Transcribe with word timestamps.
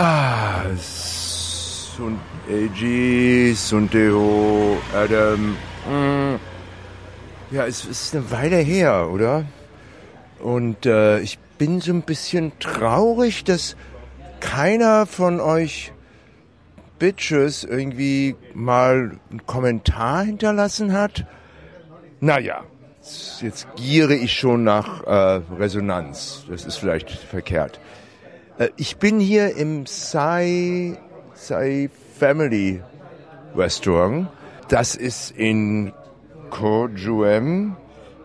Ah, 0.00 0.62
Sun 0.76 2.20
AG, 2.48 3.52
Sunteo, 3.56 4.78
Adam. 4.94 5.56
Mm. 5.90 6.38
Ja, 7.50 7.66
es 7.66 7.84
ist 7.84 8.14
eine 8.14 8.30
Weile 8.30 8.58
her, 8.58 9.08
oder? 9.10 9.44
Und 10.38 10.86
äh, 10.86 11.18
ich 11.18 11.40
bin 11.58 11.80
so 11.80 11.92
ein 11.92 12.02
bisschen 12.02 12.52
traurig, 12.60 13.42
dass 13.42 13.74
keiner 14.38 15.04
von 15.04 15.40
euch 15.40 15.90
Bitches 17.00 17.64
irgendwie 17.64 18.36
mal 18.54 19.18
einen 19.30 19.46
Kommentar 19.46 20.22
hinterlassen 20.22 20.92
hat. 20.92 21.26
Naja, 22.20 22.62
jetzt 23.40 23.66
giere 23.74 24.14
ich 24.14 24.32
schon 24.38 24.62
nach 24.62 25.02
äh, 25.08 25.40
Resonanz. 25.58 26.44
Das 26.48 26.66
ist 26.66 26.76
vielleicht 26.76 27.10
verkehrt. 27.10 27.80
Äh, 28.58 28.68
ich 28.76 28.98
bin 28.98 29.20
hier 29.20 29.56
im 29.56 29.86
Sai, 29.86 30.98
Sai 31.34 31.90
Family 32.18 32.82
Restaurant. 33.56 34.28
Das 34.68 34.94
ist 34.94 35.30
in 35.30 35.92
Kojuem. 36.50 37.76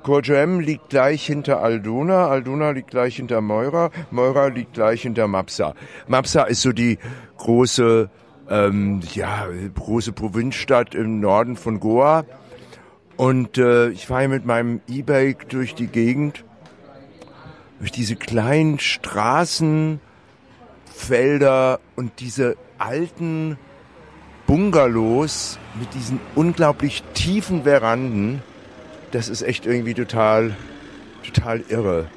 Kojuem 0.04 0.60
liegt 0.60 0.90
gleich 0.90 1.26
hinter 1.26 1.62
Aldona. 1.62 2.27
Aldona 2.27 2.72
liegt 2.72 2.91
gleich 2.91 3.16
hinter 3.16 3.40
Moira. 3.40 3.91
Moira 4.12 4.48
liegt 4.48 4.74
gleich 4.74 5.04
hinter 5.04 5.27
Mapsa. 5.27 5.76
Mapsa 6.08 6.44
ist 6.44 6.62
so 6.62 6.74
die 6.74 6.98
große, 7.38 8.10
ähm, 8.50 9.00
ja, 9.13 9.48
große 9.76 10.12
Provinzstadt 10.12 10.96
im 10.96 11.22
Norden 11.22 11.55
von 11.55 11.80
Goa. 11.80 12.26
Und 13.16 13.58
äh, 13.58 13.90
ich 13.90 14.08
fahre 14.08 14.27
mit 14.27 14.46
meinem 14.46 14.82
E-Bike 14.90 15.48
durch 15.48 15.76
die 15.76 15.88
Gegend, 15.88 16.44
durch 17.80 17.91
diese 17.91 18.16
kleinen 18.16 18.80
Straßen, 18.80 20.02
Felder 20.94 21.80
und 21.96 22.20
diese 22.20 22.56
alten 22.78 23.58
Bungalows 24.48 25.58
mit 25.80 25.94
diesen 25.94 26.20
unglaublich 26.35 27.04
tiefen 27.13 27.63
Veranden. 27.63 28.41
Das 29.12 29.27
ist 29.27 29.41
echt 29.41 29.66
irgendwie 29.66 29.94
total, 29.94 30.55
total 31.26 31.63
irre. 31.68 32.08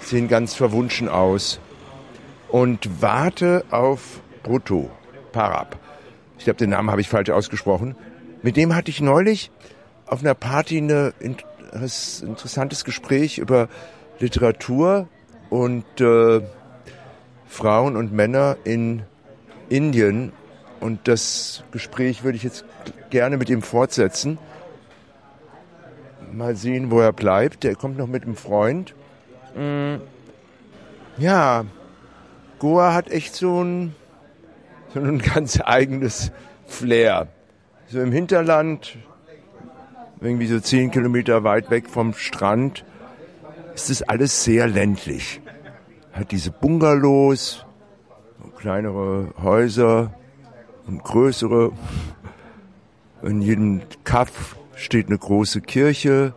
Sehen 0.00 0.28
ganz 0.28 0.54
verwunschen 0.54 1.08
aus. 1.08 1.60
Und 2.48 2.88
warte 3.00 3.64
auf 3.70 4.20
Brutto, 4.42 4.90
Parab. 5.32 5.78
Ich 6.38 6.44
glaube, 6.44 6.58
den 6.58 6.70
Namen 6.70 6.90
habe 6.90 7.00
ich 7.00 7.08
falsch 7.08 7.30
ausgesprochen. 7.30 7.96
Mit 8.42 8.56
dem 8.56 8.74
hatte 8.74 8.90
ich 8.90 9.00
neulich 9.00 9.50
auf 10.06 10.20
einer 10.20 10.34
Party 10.34 10.78
ein 10.78 11.12
interessantes 12.22 12.84
Gespräch 12.84 13.38
über 13.38 13.68
Literatur 14.18 15.08
und 15.50 15.84
äh, 16.00 16.40
Frauen 17.50 17.96
und 17.96 18.12
Männer 18.12 18.56
in 18.62 19.02
Indien. 19.68 20.32
Und 20.78 21.08
das 21.08 21.64
Gespräch 21.72 22.22
würde 22.22 22.36
ich 22.36 22.44
jetzt 22.44 22.64
gerne 23.10 23.36
mit 23.36 23.50
ihm 23.50 23.60
fortsetzen. 23.60 24.38
Mal 26.32 26.54
sehen, 26.54 26.92
wo 26.92 27.00
er 27.00 27.12
bleibt. 27.12 27.64
Der 27.64 27.74
kommt 27.74 27.98
noch 27.98 28.06
mit 28.06 28.22
einem 28.22 28.36
Freund. 28.36 28.94
Mm. 29.56 29.96
Ja, 31.18 31.64
Goa 32.60 32.94
hat 32.94 33.10
echt 33.10 33.34
so 33.34 33.62
ein, 33.62 33.96
so 34.94 35.00
ein 35.00 35.18
ganz 35.34 35.60
eigenes 35.60 36.30
Flair. 36.66 37.26
So 37.88 38.00
im 38.00 38.12
Hinterland, 38.12 38.96
irgendwie 40.20 40.46
so 40.46 40.60
zehn 40.60 40.92
Kilometer 40.92 41.42
weit 41.42 41.68
weg 41.68 41.90
vom 41.90 42.14
Strand, 42.14 42.84
ist 43.74 43.90
es 43.90 44.02
alles 44.02 44.44
sehr 44.44 44.68
ländlich 44.68 45.40
hat 46.12 46.32
diese 46.32 46.50
Bungalows, 46.50 47.64
kleinere 48.56 49.32
Häuser 49.42 50.12
und 50.86 51.02
größere. 51.02 51.72
In 53.22 53.42
jedem 53.42 53.82
Kaff 54.04 54.56
steht 54.74 55.08
eine 55.08 55.18
große 55.18 55.60
Kirche, 55.60 56.34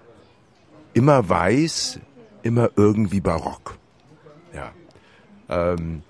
immer 0.94 1.28
weiß, 1.28 2.00
immer 2.44 2.70
irgendwie 2.76 3.22
barock. 3.22 3.78
Ja. 4.54 4.72
Ähm, 5.50 6.04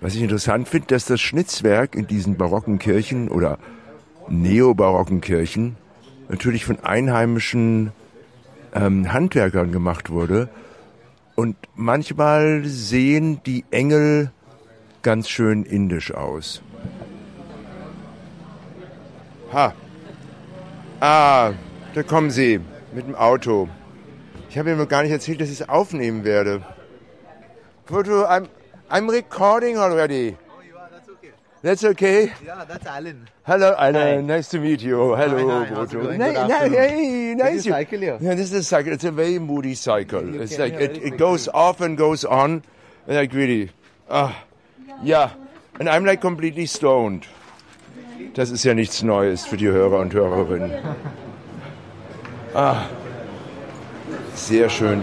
was 0.00 0.14
ich 0.14 0.22
interessant 0.22 0.68
finde, 0.68 0.88
dass 0.88 1.06
das 1.06 1.20
Schnitzwerk 1.20 1.94
in 1.94 2.06
diesen 2.06 2.36
barocken 2.36 2.78
Kirchen 2.78 3.28
oder 3.28 3.58
neobarocken 4.28 5.20
Kirchen 5.20 5.76
natürlich 6.28 6.64
von 6.64 6.78
einheimischen 6.80 7.92
ähm, 8.74 9.12
Handwerkern 9.12 9.72
gemacht 9.72 10.10
wurde 10.10 10.48
und 11.38 11.54
manchmal 11.76 12.64
sehen 12.64 13.40
die 13.46 13.64
Engel 13.70 14.32
ganz 15.02 15.28
schön 15.28 15.62
indisch 15.62 16.12
aus. 16.12 16.62
Ha. 19.52 19.72
Ah, 20.98 21.52
da 21.94 22.02
kommen 22.02 22.32
sie 22.32 22.58
mit 22.92 23.06
dem 23.06 23.14
Auto. 23.14 23.68
Ich 24.50 24.58
habe 24.58 24.72
ihm 24.72 24.88
gar 24.88 25.04
nicht 25.04 25.12
erzählt, 25.12 25.40
dass 25.40 25.48
ich 25.48 25.60
es 25.60 25.68
aufnehmen 25.68 26.24
werde. 26.24 26.60
Foto, 27.86 28.24
I'm, 28.24 28.48
I'm 28.90 29.08
recording 29.08 29.78
already. 29.78 30.36
That's 31.60 31.82
okay? 31.82 32.32
Yeah, 32.44 32.64
that's 32.64 32.86
Alan. 32.86 33.28
Hello, 33.44 33.74
Alan. 33.76 33.94
Hi. 33.94 34.20
Nice 34.20 34.48
to 34.50 34.60
meet 34.60 34.80
you. 34.80 35.14
Hello, 35.16 35.48
hi, 35.48 35.64
hi. 35.64 35.74
How's 35.74 35.92
it 35.92 35.96
going? 36.02 36.18
Ni- 36.18 36.32
Good 36.32 36.46
ni- 36.46 36.52
afternoon. 36.54 36.72
hey, 36.78 37.34
nice. 37.34 37.52
This 37.56 37.66
is 37.66 37.72
cycle 37.72 37.98
here? 37.98 38.18
Yeah, 38.20 38.34
this 38.34 38.52
is 38.52 38.52
a 38.52 38.62
cycle. 38.62 38.92
It's 38.92 39.04
a 39.04 39.10
very 39.10 39.38
moody 39.40 39.74
cycle. 39.74 40.24
You 40.24 40.40
it's 40.42 40.56
like 40.58 40.74
it, 40.74 40.80
it 40.82 41.00
quickly. 41.00 41.18
goes 41.18 41.48
off 41.48 41.80
and 41.80 41.98
goes 41.98 42.24
on, 42.24 42.62
like 43.08 43.32
really. 43.32 43.70
Ah, 44.08 44.44
yeah. 45.02 45.30
And 45.80 45.88
I'm 45.88 46.04
like 46.04 46.20
completely 46.20 46.66
stoned. 46.66 47.26
Das 48.34 48.50
ist 48.50 48.64
ja 48.64 48.74
nichts 48.74 49.02
Neues 49.02 49.44
für 49.44 49.56
die 49.56 49.66
Hörer 49.66 49.98
und 49.98 50.14
Hörerinnen. 50.14 50.70
Ah, 52.54 52.86
sehr 54.34 54.68
schön. 54.68 55.02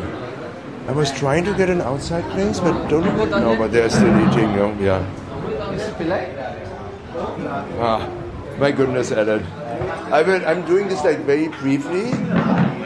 I 0.87 0.91
was 0.95 1.11
trying 1.11 1.43
to 1.45 1.53
get 1.53 1.69
an 1.69 1.81
outside 1.81 2.23
place, 2.31 2.59
but 2.61 2.73
don't 2.89 3.03
know. 3.29 3.55
But 3.57 3.71
they're 3.73 3.89
still 3.89 4.07
eating. 4.29 4.49
Yeah. 4.81 5.03
Ah, 7.79 8.09
my 8.59 8.71
goodness, 8.71 9.11
Alan. 9.11 9.43
I 10.11 10.23
I'm 10.43 10.65
doing 10.65 10.87
this 10.87 11.03
like 11.03 11.19
very 11.19 11.47
briefly. 11.47 12.11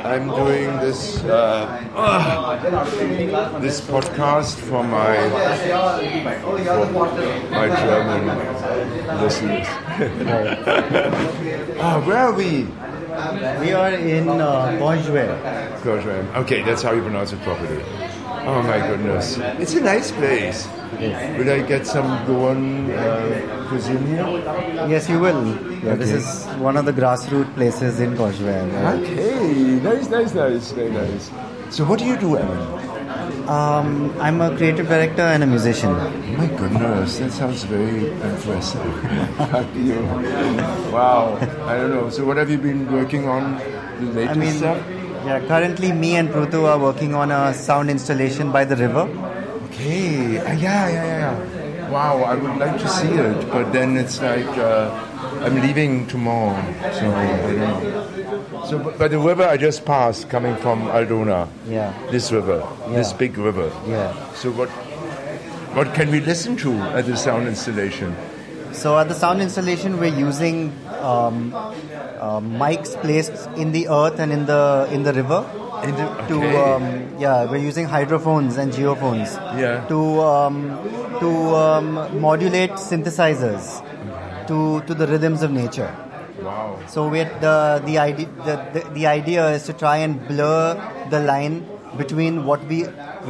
I'm 0.05 0.29
doing 0.29 0.77
this 0.77 1.23
uh, 1.25 1.65
this 3.61 3.81
podcast 3.81 4.57
for 4.61 4.83
my 4.83 5.17
for 6.39 6.57
my 7.49 7.67
German 7.81 8.27
listeners. 9.21 9.67
ah, 11.81 11.99
where 12.05 12.17
are 12.29 12.33
we? 12.33 12.67
We 13.59 13.73
are 13.73 13.91
in 13.93 14.29
uh. 14.29 14.77
Gosham. 15.83 16.27
Okay, 16.45 16.61
that's 16.61 16.81
how 16.81 16.93
you 16.93 17.01
pronounce 17.01 17.33
it 17.33 17.41
properly. 17.41 17.83
Oh 18.45 18.61
my 18.63 18.79
goodness, 18.79 19.37
it's 19.57 19.73
a 19.73 19.81
nice 19.81 20.11
place. 20.11 20.67
Will 20.99 21.49
I 21.49 21.61
get 21.61 21.87
some 21.87 22.07
Goan 22.27 22.91
uh, 22.91 23.65
cuisine 23.69 24.05
here? 24.05 24.27
Yes, 24.89 25.07
you 25.07 25.17
will. 25.19 25.45
Yeah, 25.83 25.95
This 25.95 26.11
is 26.11 26.45
one 26.57 26.75
of 26.75 26.83
the 26.83 26.91
grassroots 26.91 27.53
places 27.55 28.01
in 28.01 28.15
Bonjue. 28.15 28.51
Okay, 28.99 29.79
nice, 29.79 30.09
nice, 30.09 30.33
nice, 30.33 30.71
very 30.73 30.91
nice. 30.91 31.31
So, 31.69 31.85
what 31.85 31.99
do 31.99 32.05
you 32.05 32.17
do, 32.17 32.37
Ellen? 32.37 33.47
Um, 33.47 34.13
I'm 34.19 34.41
a 34.41 34.55
creative 34.57 34.89
director 34.89 35.21
and 35.21 35.41
a 35.41 35.47
musician. 35.47 35.93
My 36.37 36.47
goodness, 36.47 37.17
that 37.19 37.31
sounds 37.31 37.63
very 37.63 38.11
impressive. 38.11 38.83
You. 39.75 40.01
Wow, 40.91 41.37
I 41.65 41.77
don't 41.77 41.91
know. 41.91 42.09
So, 42.09 42.25
what 42.25 42.35
have 42.35 42.49
you 42.49 42.57
been 42.57 42.91
working 42.91 43.25
on? 43.29 43.55
The 44.01 44.05
latest 44.07 44.35
I 44.35 44.39
mean, 44.39 44.53
stuff? 44.57 44.77
yeah, 45.25 45.39
currently 45.47 45.93
me 45.93 46.15
and 46.17 46.27
Prutu 46.29 46.65
are 46.67 46.77
working 46.79 47.15
on 47.15 47.31
a 47.31 47.53
sound 47.53 47.89
installation 47.89 48.51
by 48.51 48.65
the 48.65 48.75
river. 48.75 49.07
Okay, 49.79 50.37
uh, 50.39 50.51
yeah, 50.59 50.89
yeah, 50.89 50.89
yeah, 50.89 51.35
yeah. 51.47 51.89
Wow, 51.89 52.23
I 52.23 52.35
would 52.35 52.57
like 52.57 52.81
to 52.81 52.87
see 52.89 53.07
it, 53.07 53.49
but 53.49 53.71
then 53.71 53.95
it's 53.95 54.21
like 54.21 54.45
uh, 54.57 54.91
I'm 55.39 55.55
leaving 55.61 56.05
tomorrow, 56.05 56.61
so 56.91 57.09
I 57.09 57.27
don't 57.37 57.57
know. 57.57 58.65
So, 58.65 58.77
but, 58.79 58.99
but 58.99 59.11
the 59.11 59.19
river 59.19 59.43
I 59.43 59.55
just 59.55 59.85
passed, 59.85 60.29
coming 60.29 60.57
from 60.57 60.81
Aldona. 60.89 61.47
Yeah. 61.65 61.93
This 62.11 62.29
river, 62.29 62.67
this 62.89 63.13
big 63.13 63.37
river. 63.37 63.71
Yeah. 63.87 64.11
So 64.33 64.51
what? 64.51 64.67
What 65.77 65.93
can 65.93 66.11
we 66.11 66.19
listen 66.19 66.57
to 66.57 66.73
at 66.99 67.05
the 67.05 67.15
sound 67.15 67.47
installation? 67.47 68.17
So 68.73 68.99
at 68.99 69.07
the 69.07 69.15
sound 69.15 69.41
installation, 69.41 69.97
we're 69.97 70.13
using 70.13 70.75
um, 70.99 71.53
uh, 71.53 72.41
mics 72.41 72.99
placed 73.01 73.47
in 73.55 73.71
the 73.71 73.87
earth 73.87 74.19
and 74.19 74.33
in 74.33 74.45
the 74.45 74.89
in 74.91 75.03
the 75.03 75.13
river. 75.13 75.45
The, 75.81 76.25
To 76.27 76.37
um, 76.61 76.85
yeah, 77.19 77.45
we're 77.49 77.57
using 77.57 77.85
hydrophones 77.85 78.57
and 78.57 78.71
geophones. 78.71 79.35
Yeah. 79.57 79.85
To 79.87 80.21
um, 80.21 80.57
to 81.19 81.29
um, 81.55 82.19
modulate 82.21 82.71
synthesizers 82.71 83.69
to 84.47 84.81
to 84.81 84.93
the 84.93 85.07
rhythms 85.07 85.41
of 85.41 85.51
nature. 85.51 85.89
wow. 86.43 86.79
So 86.87 87.07
we 87.07 87.23
the 87.45 87.81
the 87.85 87.97
idea 87.97 88.27
the, 88.47 88.55
the, 88.73 88.81
the 88.97 89.07
idea 89.07 89.49
is 89.51 89.63
to 89.69 89.73
try 89.73 89.97
and 89.97 90.27
blur 90.27 90.75
the 91.09 91.21
line 91.21 91.67
between 91.97 92.45
what 92.45 92.65
we 92.73 92.85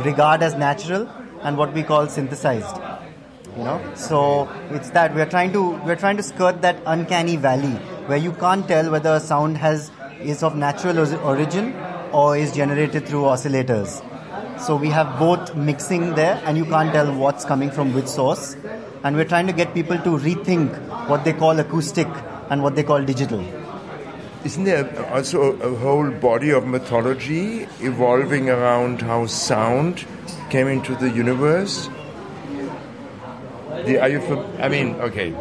regard 0.10 0.44
as 0.50 0.56
natural 0.56 1.08
and 1.44 1.58
what 1.58 1.74
we 1.74 1.84
call 1.84 2.08
synthesized. 2.08 2.76
You 3.58 3.64
know, 3.64 3.78
so 3.96 4.50
it's 4.72 4.90
that 4.92 5.16
we're 5.16 5.30
trying 5.36 5.54
to 5.54 5.64
we're 5.86 6.02
trying 6.04 6.18
to 6.18 6.24
skirt 6.24 6.62
that 6.62 6.82
uncanny 6.86 7.36
valley 7.36 7.74
where 8.12 8.18
you 8.18 8.34
can't 8.34 8.68
tell 8.68 8.92
whether 8.92 9.14
a 9.14 9.20
sound 9.20 9.58
has 9.58 9.92
is 10.34 10.44
of 10.44 10.56
natural 10.56 11.00
origin 11.34 11.74
or 12.12 12.38
is 12.38 12.54
generated 12.54 13.08
through 13.08 13.24
oscillators. 13.24 14.04
So 14.60 14.76
we 14.76 14.90
have 14.90 15.18
both 15.18 15.56
mixing 15.56 16.16
there, 16.16 16.42
and 16.46 16.58
you 16.58 16.66
can't 16.66 16.92
tell 16.92 17.14
what's 17.16 17.46
coming 17.46 17.72
from 17.72 17.94
which 17.94 18.08
source. 18.08 18.58
And 19.04 19.16
we're 19.16 19.26
trying 19.26 19.48
to 19.48 19.54
get 19.54 19.74
people 19.74 19.98
to 19.98 20.18
rethink 20.18 21.08
what 21.08 21.24
they 21.24 21.34
call 21.34 21.58
acoustic 21.60 22.08
and 22.50 22.62
what 22.62 22.76
they 22.76 22.84
call 22.84 23.02
digital. 23.04 23.44
Isn't 24.44 24.64
there 24.64 25.14
also 25.14 25.54
a, 25.60 25.76
whole 25.76 26.10
body 26.10 26.52
of 26.52 26.66
mythology 26.66 27.68
evolving 27.82 28.50
around 28.50 29.02
how 29.02 29.26
sound 29.26 30.06
came 30.50 30.68
into 30.68 30.96
the 30.96 31.10
universe? 31.10 31.90
The, 33.86 34.00
are 34.00 34.10
you? 34.10 34.22
I 34.60 34.70
mean, 34.70 34.96
okay, 34.96 35.32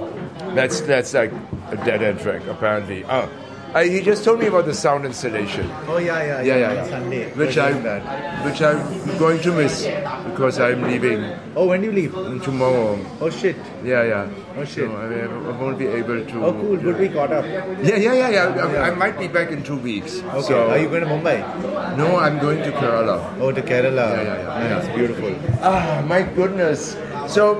that's 0.55 0.81
that's 0.81 1.14
like 1.14 1.32
a 1.71 1.76
dead 1.76 2.03
end 2.03 2.21
track 2.21 2.47
apparently. 2.49 3.05
Oh, 3.05 3.29
uh, 3.75 3.82
he 3.82 4.00
just 4.00 4.25
told 4.25 4.41
me 4.41 4.47
about 4.47 4.65
the 4.67 4.75
sound 4.75 5.05
installation. 5.05 5.70
Oh 5.87 5.99
yeah, 5.99 6.23
yeah, 6.23 6.43
Yeah, 6.43 6.56
yeah, 6.56 6.73
yeah. 6.75 6.88
Sunday. 6.88 7.31
Which 7.32 7.59
I, 7.59 7.70
doing 7.73 7.82
that. 7.85 8.44
which 8.44 8.62
I'm 8.62 8.79
going 9.19 9.41
to 9.43 9.53
miss 9.53 9.85
because 10.31 10.59
I'm 10.59 10.82
leaving 10.82 11.25
Oh, 11.56 11.67
when 11.67 11.81
do 11.81 11.87
you 11.88 11.93
leave? 11.93 12.12
tomorrow. 12.44 12.99
Oh 13.20 13.29
shit. 13.31 13.56
Yeah, 13.85 14.05
yeah. 14.05 14.31
Oh, 14.56 14.65
shit. 14.65 14.88
So 14.88 14.94
I, 14.97 15.50
I 15.50 15.53
won't 15.61 15.79
be 15.79 15.87
able 15.87 16.25
to. 16.25 16.44
Oh 16.44 16.53
cool. 16.53 16.76
Good 16.76 16.99
we 16.99 17.09
caught 17.09 17.32
up. 17.32 17.44
Yeah, 17.44 17.97
yeah, 17.97 18.15
yeah, 18.15 18.31
yeah. 18.31 18.82
I, 18.82 18.91
I 18.91 18.94
might 18.94 19.19
be 19.19 19.26
back 19.29 19.50
in 19.50 19.62
two 19.62 19.76
weeks. 19.76 20.21
Okay. 20.23 20.43
So 20.43 20.71
Are 20.71 20.79
you 20.79 20.88
going 20.88 21.03
to 21.03 21.09
Mumbai? 21.09 21.97
no, 21.97 22.17
I'm 22.17 22.38
going 22.38 22.62
to 22.62 22.71
Kerala. 22.73 23.19
Oh, 23.41 23.50
to 23.53 23.61
Kerala. 23.62 24.17
Yeah, 24.17 24.23
yeah, 24.23 24.69
yeah. 24.69 24.79
Nice, 24.79 24.88
beautiful. 24.97 25.35
Ah, 25.62 26.03
my 26.06 26.23
goodness. 26.23 26.97
So 27.26 27.59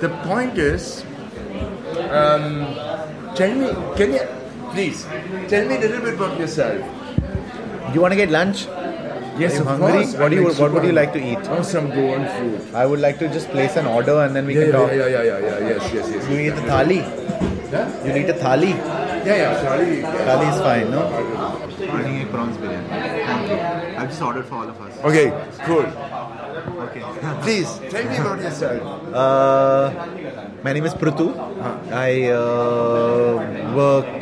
the 0.00 0.08
point 0.28 0.58
is, 0.58 1.04
um, 2.10 2.74
tell 3.34 3.54
me, 3.54 3.72
can 3.96 4.12
you 4.12 4.20
please 4.72 5.04
tell 5.48 5.66
me 5.68 5.76
a 5.76 5.80
little 5.80 6.00
bit 6.00 6.14
about 6.14 6.38
yourself? 6.38 6.78
Do 7.88 7.94
you 7.94 8.00
want 8.00 8.12
to 8.12 8.16
get 8.16 8.30
lunch? 8.30 8.66
Yes, 9.38 9.52
Are 9.52 9.54
you 9.56 9.60
of 9.62 9.66
hungry? 9.66 9.92
course. 10.04 10.14
What 10.16 10.28
do 10.30 10.36
you 10.36 10.48
I'm 10.50 10.58
What 10.62 10.72
would 10.72 10.84
you 10.84 10.92
like 10.92 11.12
to 11.14 11.20
eat? 11.32 11.38
Oh, 11.48 11.62
some 11.62 11.88
Goan 11.90 12.26
food. 12.36 12.74
I 12.74 12.84
would 12.86 13.00
like 13.00 13.18
to 13.20 13.28
just 13.28 13.48
place 13.50 13.76
an 13.76 13.86
order 13.86 14.20
and 14.24 14.36
then 14.36 14.46
we 14.46 14.54
Yeah, 14.54 14.64
can 14.64 14.70
yeah, 14.72 14.78
talk. 14.78 14.90
yeah, 14.90 15.06
yeah, 15.08 15.22
yeah, 15.22 15.38
yeah, 15.38 15.68
yes, 15.68 15.90
yes, 15.94 16.10
yes. 16.14 16.28
You 16.30 16.38
eat 16.46 16.54
the 16.60 16.66
thali. 16.72 17.00
Huh? 17.72 17.86
You 18.06 18.12
need 18.12 18.28
a 18.28 18.34
thali. 18.34 18.72
Yeah, 19.28 19.36
yeah, 19.42 19.62
sorry. 19.62 20.02
Thali 20.28 20.46
is 20.52 20.60
fine, 20.68 20.90
no? 20.90 21.02
Morning 21.92 22.16
egg 22.22 22.30
prawns 22.30 22.56
biryani. 22.58 22.88
Thank 23.28 23.48
you. 23.52 23.58
I've 24.02 24.08
just 24.10 24.22
ordered 24.22 24.44
for 24.50 24.56
all 24.56 24.68
of 24.68 24.80
us. 24.86 24.98
Okay, 25.10 25.26
cool. 25.64 25.86
Okay. 26.86 27.02
Please 27.46 27.70
tell 27.94 28.04
me 28.12 28.16
about 28.24 28.40
yourself. 28.42 29.14
Uh, 29.14 29.90
my 30.62 30.72
name 30.74 30.84
is 30.84 30.94
Prutu. 30.94 31.28
I 31.90 32.28
uh, 32.28 33.74
work 33.80 34.20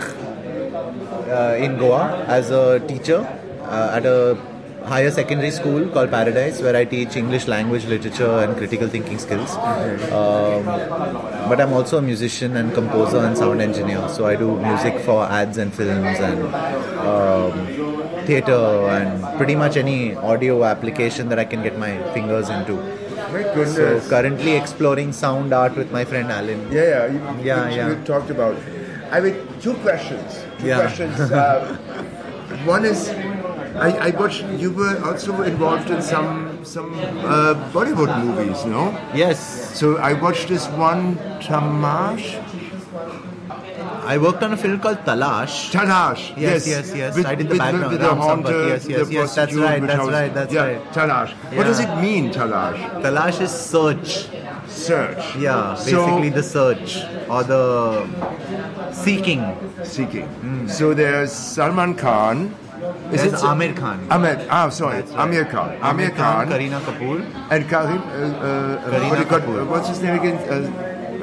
in 1.58 1.78
Goa 1.78 2.24
as 2.26 2.50
a 2.50 2.80
teacher 2.80 3.20
uh, 3.62 3.92
at 3.94 4.06
a 4.06 4.38
higher 4.84 5.10
secondary 5.10 5.50
school 5.50 5.88
called 5.88 6.10
Paradise, 6.10 6.60
where 6.60 6.74
I 6.74 6.84
teach 6.84 7.16
English 7.16 7.46
language, 7.46 7.84
literature, 7.86 8.38
and 8.40 8.56
critical 8.56 8.88
thinking 8.88 9.18
skills. 9.18 9.50
Um, 10.10 10.64
but 11.50 11.60
I'm 11.60 11.72
also 11.72 11.98
a 11.98 12.02
musician 12.02 12.56
and 12.56 12.72
composer 12.74 13.18
and 13.18 13.36
sound 13.36 13.60
engineer. 13.60 14.08
So 14.08 14.26
I 14.26 14.36
do 14.36 14.56
music 14.56 14.98
for 15.00 15.24
ads 15.24 15.58
and 15.58 15.72
films 15.72 16.18
and 16.18 16.54
um, 17.12 17.66
theater 18.26 18.88
and 18.96 19.36
pretty 19.36 19.54
much 19.54 19.76
any 19.76 20.14
audio 20.16 20.64
application 20.64 21.28
that 21.28 21.38
I 21.38 21.44
can 21.44 21.62
get 21.62 21.78
my 21.78 21.92
fingers 22.14 22.48
into. 22.48 22.76
So 23.66 24.00
currently 24.08 24.52
exploring 24.56 25.12
sound 25.12 25.52
art 25.52 25.76
with 25.76 25.92
my 25.92 26.04
friend 26.04 26.32
Alan. 26.32 26.72
Yeah, 26.72 26.82
yeah, 26.82 27.06
you, 27.06 27.44
Yeah, 27.44 27.70
you, 27.70 27.76
yeah. 27.76 27.88
you 27.88 28.04
talked 28.04 28.30
about. 28.30 28.56
I 29.10 29.20
mean, 29.20 29.34
two 29.60 29.74
questions. 29.74 30.38
Two 30.58 30.66
Yeah. 30.66 30.80
questions. 30.80 31.18
Uh, 31.20 31.76
one 32.64 32.84
is, 32.84 33.08
I, 33.08 34.08
I 34.08 34.10
watched 34.10 34.44
you 34.58 34.70
were 34.70 34.96
also 35.04 35.42
involved 35.42 35.90
in 35.90 36.02
some 36.02 36.64
some 36.64 36.92
uh, 36.94 37.54
Bollywood 37.72 38.12
movies, 38.24 38.64
no? 38.66 38.90
Yes, 39.14 39.38
So 39.78 39.96
I 39.98 40.12
watched 40.12 40.48
this 40.48 40.66
one 40.68 41.16
Tamash, 41.40 42.26
I 44.12 44.18
worked 44.18 44.42
on 44.42 44.52
a 44.52 44.56
film 44.56 44.80
called 44.80 44.98
Talash. 45.04 45.70
Talash. 45.70 46.36
Yes, 46.36 46.66
yes, 46.66 46.92
yes. 46.94 47.24
I 47.24 47.34
did 47.34 47.48
the 47.48 47.56
background, 47.56 47.92
With 47.92 48.00
the 48.00 48.14
haunter. 48.14 48.68
Yes, 48.68 48.86
yes, 48.88 49.06
the 49.06 49.12
yes, 49.12 49.34
that's 49.34 49.54
right, 49.54 49.80
that's 49.80 50.00
was- 50.00 50.12
right, 50.12 50.34
that's 50.34 50.52
yeah, 50.52 50.64
right. 50.64 50.92
Talash. 50.92 51.32
What 51.56 51.64
does 51.64 51.80
it 51.80 51.94
mean, 52.00 52.32
Talash? 52.32 52.78
Talash 53.02 53.40
is 53.40 53.50
search. 53.52 54.28
Search. 54.68 55.36
Yeah, 55.36 55.74
So- 55.74 56.06
basically 56.06 56.30
the 56.30 56.42
search 56.42 56.98
or 57.30 57.42
the 57.44 57.62
seeking. 58.92 59.42
seeking. 59.84 60.68
So 60.68 60.94
there's 60.94 61.32
Salman 61.32 61.94
Khan. 61.94 62.54
Is 63.12 63.22
it 63.24 63.34
Aamir 63.34 63.76
Khan. 63.76 64.06
Aamir. 64.08 64.46
Ah, 64.50 64.68
sorry, 64.70 64.96
right. 65.02 65.06
Aamir 65.22 65.48
Khan. 65.50 65.76
Aamir 65.80 66.14
Khan. 66.16 66.48
Kareena 66.48 66.80
Kapoor. 66.80 67.18
And 67.50 67.68
Karim, 67.68 67.98
uh, 67.98 68.04
uh, 68.04 68.90
Kareena 68.90 69.08
what 69.10 69.16
do 69.16 69.20
you 69.22 69.26
call- 69.26 69.40
Kapoor. 69.40 69.62
uh, 69.62 69.66
what's 69.72 69.88
his 69.88 70.00
name 70.02 70.18
again? 70.18 70.38
Uh, 70.48 70.54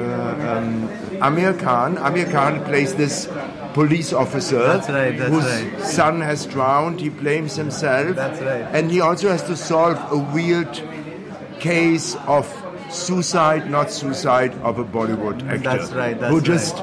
uh, 0.02 0.58
um, 0.58 0.88
Aamir 1.28 1.58
Khan. 1.58 1.96
Aamir 1.96 2.30
Khan 2.30 2.62
plays 2.64 2.94
this 2.94 3.28
police 3.74 4.12
officer 4.12 4.62
That's 4.66 4.88
right, 4.88 5.18
that's 5.18 5.30
whose 5.30 5.44
right. 5.44 5.82
son 5.82 6.20
has 6.20 6.46
drowned. 6.46 7.00
He 7.00 7.08
blames 7.08 7.56
himself. 7.56 8.14
That's 8.16 8.40
right. 8.40 8.64
And 8.72 8.90
he 8.90 9.00
also 9.00 9.28
has 9.28 9.42
to 9.44 9.56
solve 9.56 9.98
a 10.12 10.18
weird 10.18 10.80
case 11.58 12.16
of 12.26 12.46
suicide, 12.90 13.70
not 13.70 13.90
suicide, 13.90 14.54
of 14.62 14.78
a 14.78 14.84
Bollywood 14.84 15.42
actor. 15.48 15.58
That's 15.58 15.92
right, 15.92 16.18
that's 16.18 16.30
who 16.30 16.38
right. 16.38 16.44
just 16.44 16.78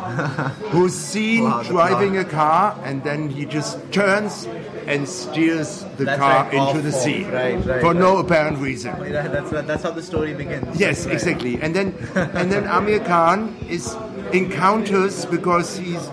who's 0.71 0.93
seen 0.93 1.43
Wow, 1.49 1.63
driving 1.63 2.17
a 2.17 2.25
car 2.25 2.79
and 2.83 3.03
then 3.03 3.29
he 3.29 3.45
just 3.45 3.79
turns 3.91 4.47
and 4.87 5.07
steers 5.09 5.83
the 5.97 6.05
That's 6.05 6.19
car 6.19 6.43
right, 6.45 6.53
into 6.53 6.81
the 6.81 6.91
sea 6.91 7.23
Right, 7.23 7.63
right, 7.65 7.81
for 7.81 7.93
no 7.93 8.17
apparent 8.17 8.59
reason. 8.59 8.91
That's 9.11 9.51
right. 9.51 9.65
That's 9.65 9.83
how 9.83 9.91
the 9.91 10.03
story 10.03 10.33
begins. 10.33 10.79
Yes, 10.79 11.05
right. 11.05 11.13
exactly. 11.13 11.59
And 11.61 11.75
then 11.75 11.87
and 12.15 12.51
then 12.51 12.65
Aamir 12.65 13.05
Khan 13.05 13.55
is 13.67 13.95
encounters 14.31 15.25
because 15.25 15.77
he's 15.77 16.09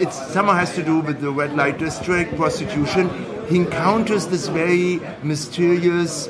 it 0.00 0.12
somehow 0.12 0.54
has 0.54 0.74
to 0.74 0.82
do 0.82 1.00
with 1.00 1.20
the 1.20 1.30
red 1.30 1.54
light 1.54 1.78
district 1.78 2.36
prostitution. 2.36 3.10
He 3.48 3.56
encounters 3.56 4.26
this 4.26 4.48
very 4.48 5.00
mysterious, 5.22 6.28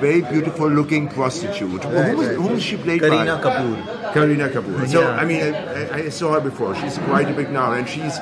very 0.00 0.20
beautiful 0.22 0.68
looking 0.68 1.08
prostitute. 1.08 1.84
Right, 1.84 2.08
whom, 2.14 2.20
right. 2.26 2.36
whom 2.36 2.58
she 2.58 2.76
played 2.76 3.00
Kareena 3.02 3.42
by? 3.42 3.50
Kapoor. 3.50 4.12
Kareena 4.12 4.50
Kapoor. 4.52 4.86
So 4.88 5.00
Yeah. 5.00 5.16
I 5.16 5.24
mean, 5.24 5.42
I, 5.42 6.04
I- 6.06 6.08
saw 6.08 6.32
her 6.34 6.40
before. 6.40 6.74
She's 6.76 6.98
quite 6.98 7.28
a 7.30 7.34
big 7.34 7.50
now, 7.50 7.72
and 7.72 7.88
she's 7.88 8.18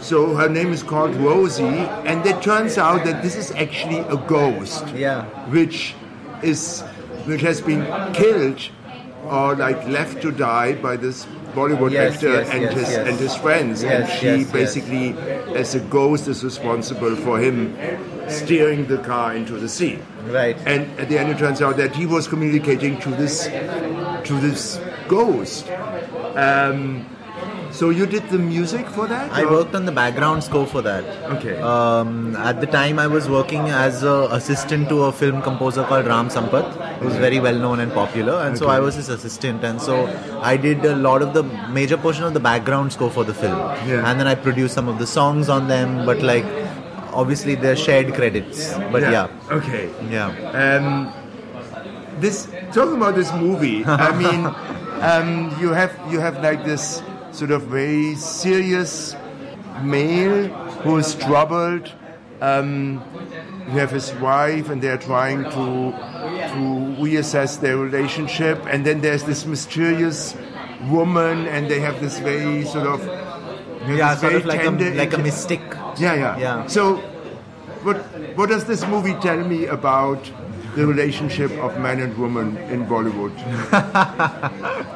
so 0.00 0.34
her 0.34 0.48
name 0.48 0.72
is 0.72 0.82
called 0.82 1.14
Rosie, 1.16 1.64
and 1.64 2.24
it 2.24 2.40
turns 2.42 2.78
out 2.78 3.04
that 3.04 3.22
this 3.22 3.34
is 3.36 3.50
actually 3.52 3.98
a 3.98 4.16
ghost 4.16 4.86
Yeah. 4.94 5.24
which 5.50 5.94
is 6.42 6.82
which 7.26 7.40
has 7.40 7.60
been 7.60 7.82
killed 8.12 8.60
or 9.24 9.56
like 9.56 9.86
left 9.88 10.22
to 10.22 10.30
die 10.30 10.74
by 10.74 10.96
this 10.96 11.26
Bollywood 11.54 11.90
Yes, 11.90 12.14
actor 12.14 12.32
yes, 12.32 12.50
and 12.50 12.62
yes, 12.62 12.74
his 12.74 12.96
and 12.96 13.18
his 13.18 13.34
friends, 13.34 13.82
and 13.82 14.08
she 14.08 14.44
basically, 14.52 15.16
as 15.56 15.74
a 15.74 15.80
ghost, 15.80 16.28
is 16.28 16.44
responsible 16.44 17.16
for 17.16 17.38
him 17.40 17.74
steering 18.30 18.86
the 18.86 18.98
car 18.98 19.34
into 19.34 19.58
the 19.58 19.68
sea. 19.68 19.98
Right. 20.26 20.56
And 20.66 20.98
at 21.00 21.08
the 21.08 21.18
end, 21.18 21.30
it 21.30 21.38
turns 21.38 21.62
out 21.62 21.76
that 21.76 21.94
he 21.94 22.06
was 22.06 22.28
communicating 22.28 22.98
to 23.00 23.10
this 23.10 23.44
to 23.46 24.40
this 24.40 24.80
ghost. 25.08 25.70
Um, 26.36 27.06
so 27.70 27.90
you 27.90 28.06
did 28.06 28.28
the 28.30 28.38
music 28.38 28.86
for 28.88 29.06
that? 29.06 29.30
I 29.32 29.44
or- 29.44 29.52
worked 29.52 29.74
on 29.74 29.84
the 29.84 29.92
background 29.92 30.42
score 30.42 30.66
for 30.66 30.82
that. 30.82 31.04
Okay. 31.36 31.56
Um, 31.60 32.34
at 32.36 32.60
the 32.60 32.66
time, 32.66 32.98
I 32.98 33.06
was 33.06 33.28
working 33.28 33.68
as 33.68 34.02
an 34.02 34.32
assistant 34.32 34.88
to 34.88 35.04
a 35.04 35.12
film 35.12 35.42
composer 35.42 35.84
called 35.84 36.06
Ram 36.06 36.28
Sampath, 36.28 36.72
who's 36.98 37.14
very 37.16 37.40
well 37.40 37.54
known 37.54 37.80
and 37.80 37.92
popular. 37.92 38.40
And 38.42 38.56
so 38.56 38.68
I 38.68 38.80
was 38.80 38.94
his 38.94 39.08
assistant, 39.08 39.64
and 39.64 39.80
so 39.80 40.06
I 40.40 40.56
did 40.56 40.84
a 40.84 40.96
lot 40.96 41.22
of 41.22 41.34
the 41.34 41.42
major 41.78 41.96
portion 41.96 42.24
of 42.24 42.34
the 42.34 42.40
background 42.40 42.92
score 42.92 43.10
for 43.10 43.24
the 43.24 43.34
film. 43.34 43.58
Yeah. 43.58 44.10
And 44.10 44.18
then 44.18 44.26
I 44.26 44.34
produced 44.34 44.74
some 44.74 44.88
of 44.88 44.98
the 44.98 45.06
songs 45.06 45.48
on 45.48 45.68
them, 45.68 46.06
but 46.06 46.22
like 46.22 46.44
obviously 47.12 47.54
they're 47.54 47.76
shared 47.76 48.14
credits. 48.14 48.74
But 48.92 49.02
yeah, 49.02 49.28
Okay. 49.50 49.90
yeah. 50.10 50.28
Um, 50.52 51.12
this 52.20 52.48
talking 52.72 52.96
about 52.96 53.14
this 53.14 53.32
movie. 53.34 53.84
I 53.86 54.12
mean, 54.16 54.46
um, 55.02 55.54
you 55.60 55.70
have 55.70 55.92
you 56.10 56.20
have 56.20 56.42
like 56.42 56.64
this 56.64 57.02
sort 57.32 57.50
of 57.50 57.62
very 57.62 58.14
serious 58.16 59.14
male 59.82 60.48
who 60.82 60.96
is 60.98 61.14
troubled. 61.14 61.92
Um, 62.40 63.02
you 63.68 63.78
have 63.78 63.90
his 63.90 64.14
wife, 64.14 64.70
and 64.70 64.80
they're 64.82 64.98
trying 64.98 65.44
to 65.44 65.92
to 66.54 66.60
reassess 67.02 67.60
their 67.60 67.76
relationship. 67.76 68.58
And 68.70 68.84
then 68.86 69.00
there's 69.00 69.24
this 69.24 69.44
mysterious 69.44 70.34
woman, 70.88 71.46
and 71.46 71.68
they 71.68 71.80
have 71.80 72.00
this 72.00 72.18
very 72.18 72.64
sort 72.64 72.86
of 72.86 73.00
Yeah, 73.88 74.16
sort 74.16 74.34
of 74.34 74.44
like 74.46 74.64
a 74.64 74.70
like 74.70 75.12
a 75.14 75.18
mystic. 75.18 75.60
Yeah, 75.98 76.14
yeah. 76.14 76.38
Yeah. 76.38 76.66
So, 76.66 76.96
what 77.82 77.96
what 78.36 78.48
does 78.48 78.64
this 78.64 78.86
movie 78.86 79.14
tell 79.14 79.38
me 79.38 79.66
about 79.66 80.30
the 80.78 80.86
relationship 80.86 81.50
of 81.66 81.78
man 81.78 82.00
and 82.00 82.16
woman 82.16 82.56
in 82.74 82.86
Bollywood. 82.86 83.34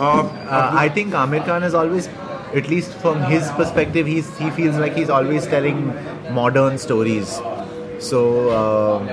Uh, 0.00 0.70
I 0.82 0.88
think 0.88 1.12
Aamir 1.12 1.44
Khan 1.44 1.62
is 1.62 1.74
always, 1.74 2.06
at 2.54 2.68
least 2.68 2.94
from 3.00 3.20
his 3.22 3.50
perspective, 3.50 4.06
he's 4.06 4.28
he 4.38 4.48
feels 4.58 4.78
like 4.78 4.94
he's 4.96 5.10
always 5.10 5.46
telling 5.46 5.80
modern 6.36 6.78
stories. 6.78 7.34
So, 7.98 8.20
um, 8.60 9.10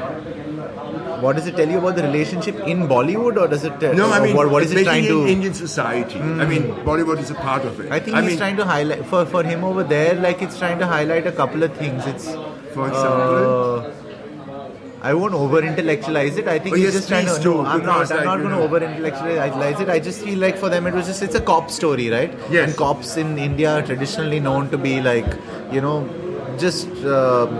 what 1.25 1.35
does 1.35 1.47
it 1.47 1.55
tell 1.57 1.69
you 1.75 1.77
about 1.79 1.95
the 1.95 2.03
relationship 2.03 2.59
in 2.73 2.87
Bollywood, 2.87 3.37
or 3.41 3.47
does 3.47 3.63
it? 3.63 3.79
Tell, 3.79 3.93
No, 3.99 4.11
I 4.11 4.19
mean, 4.23 4.35
what, 4.35 4.49
what 4.55 4.63
is 4.63 4.71
it 4.71 4.83
trying 4.83 5.05
to? 5.05 5.21
in 5.23 5.27
Indian 5.35 5.53
society. 5.53 6.19
I 6.19 6.45
mean, 6.45 6.63
Bollywood 6.89 7.19
is 7.19 7.31
a 7.31 7.35
part 7.35 7.65
of 7.65 7.79
it. 7.79 7.91
I 7.91 7.99
think 7.99 8.17
I 8.17 8.21
he's 8.21 8.31
mean, 8.31 8.37
trying 8.37 8.57
to 8.57 8.65
highlight 8.65 9.05
for 9.13 9.25
for 9.35 9.43
him 9.43 9.63
over 9.63 9.83
there. 9.83 10.15
Like 10.27 10.41
it's 10.47 10.57
trying 10.65 10.79
to 10.79 10.87
highlight 10.95 11.27
a 11.27 11.31
couple 11.43 11.63
of 11.69 11.77
things. 11.85 12.05
It's 12.15 12.27
For 12.77 12.87
example? 12.89 13.79
uh, 13.85 13.93
I 15.07 15.13
won't 15.13 15.35
over 15.39 15.59
intellectualize 15.63 16.37
it. 16.41 16.47
I 16.47 16.57
think 16.59 16.73
Oh, 16.73 16.77
he's 16.77 16.85
yes, 16.85 16.93
just 16.95 17.09
trying 17.09 17.27
to. 17.27 17.41
No, 17.49 17.65
I'm 17.73 17.83
not. 17.85 18.11
I'm 18.11 18.23
not 18.29 18.37
going 18.45 18.49
to 18.55 18.61
over 18.67 18.79
intellectualize 18.83 19.79
it. 19.85 19.89
I 19.95 19.99
just 19.99 20.23
feel 20.23 20.39
like 20.39 20.57
for 20.57 20.69
them 20.69 20.87
it 20.87 20.93
was 20.99 21.05
just 21.11 21.21
it's 21.27 21.35
a 21.35 21.41
cop 21.49 21.69
story, 21.79 22.09
right? 22.09 22.33
Yes. 22.57 22.69
And 22.69 22.77
cops 22.77 23.15
in 23.25 23.37
India 23.37 23.73
are 23.75 23.83
traditionally 23.91 24.39
known 24.39 24.69
to 24.71 24.77
be 24.89 24.99
like 25.01 25.25
you 25.71 25.81
know 25.87 25.97
just. 26.67 27.09
um 27.17 27.59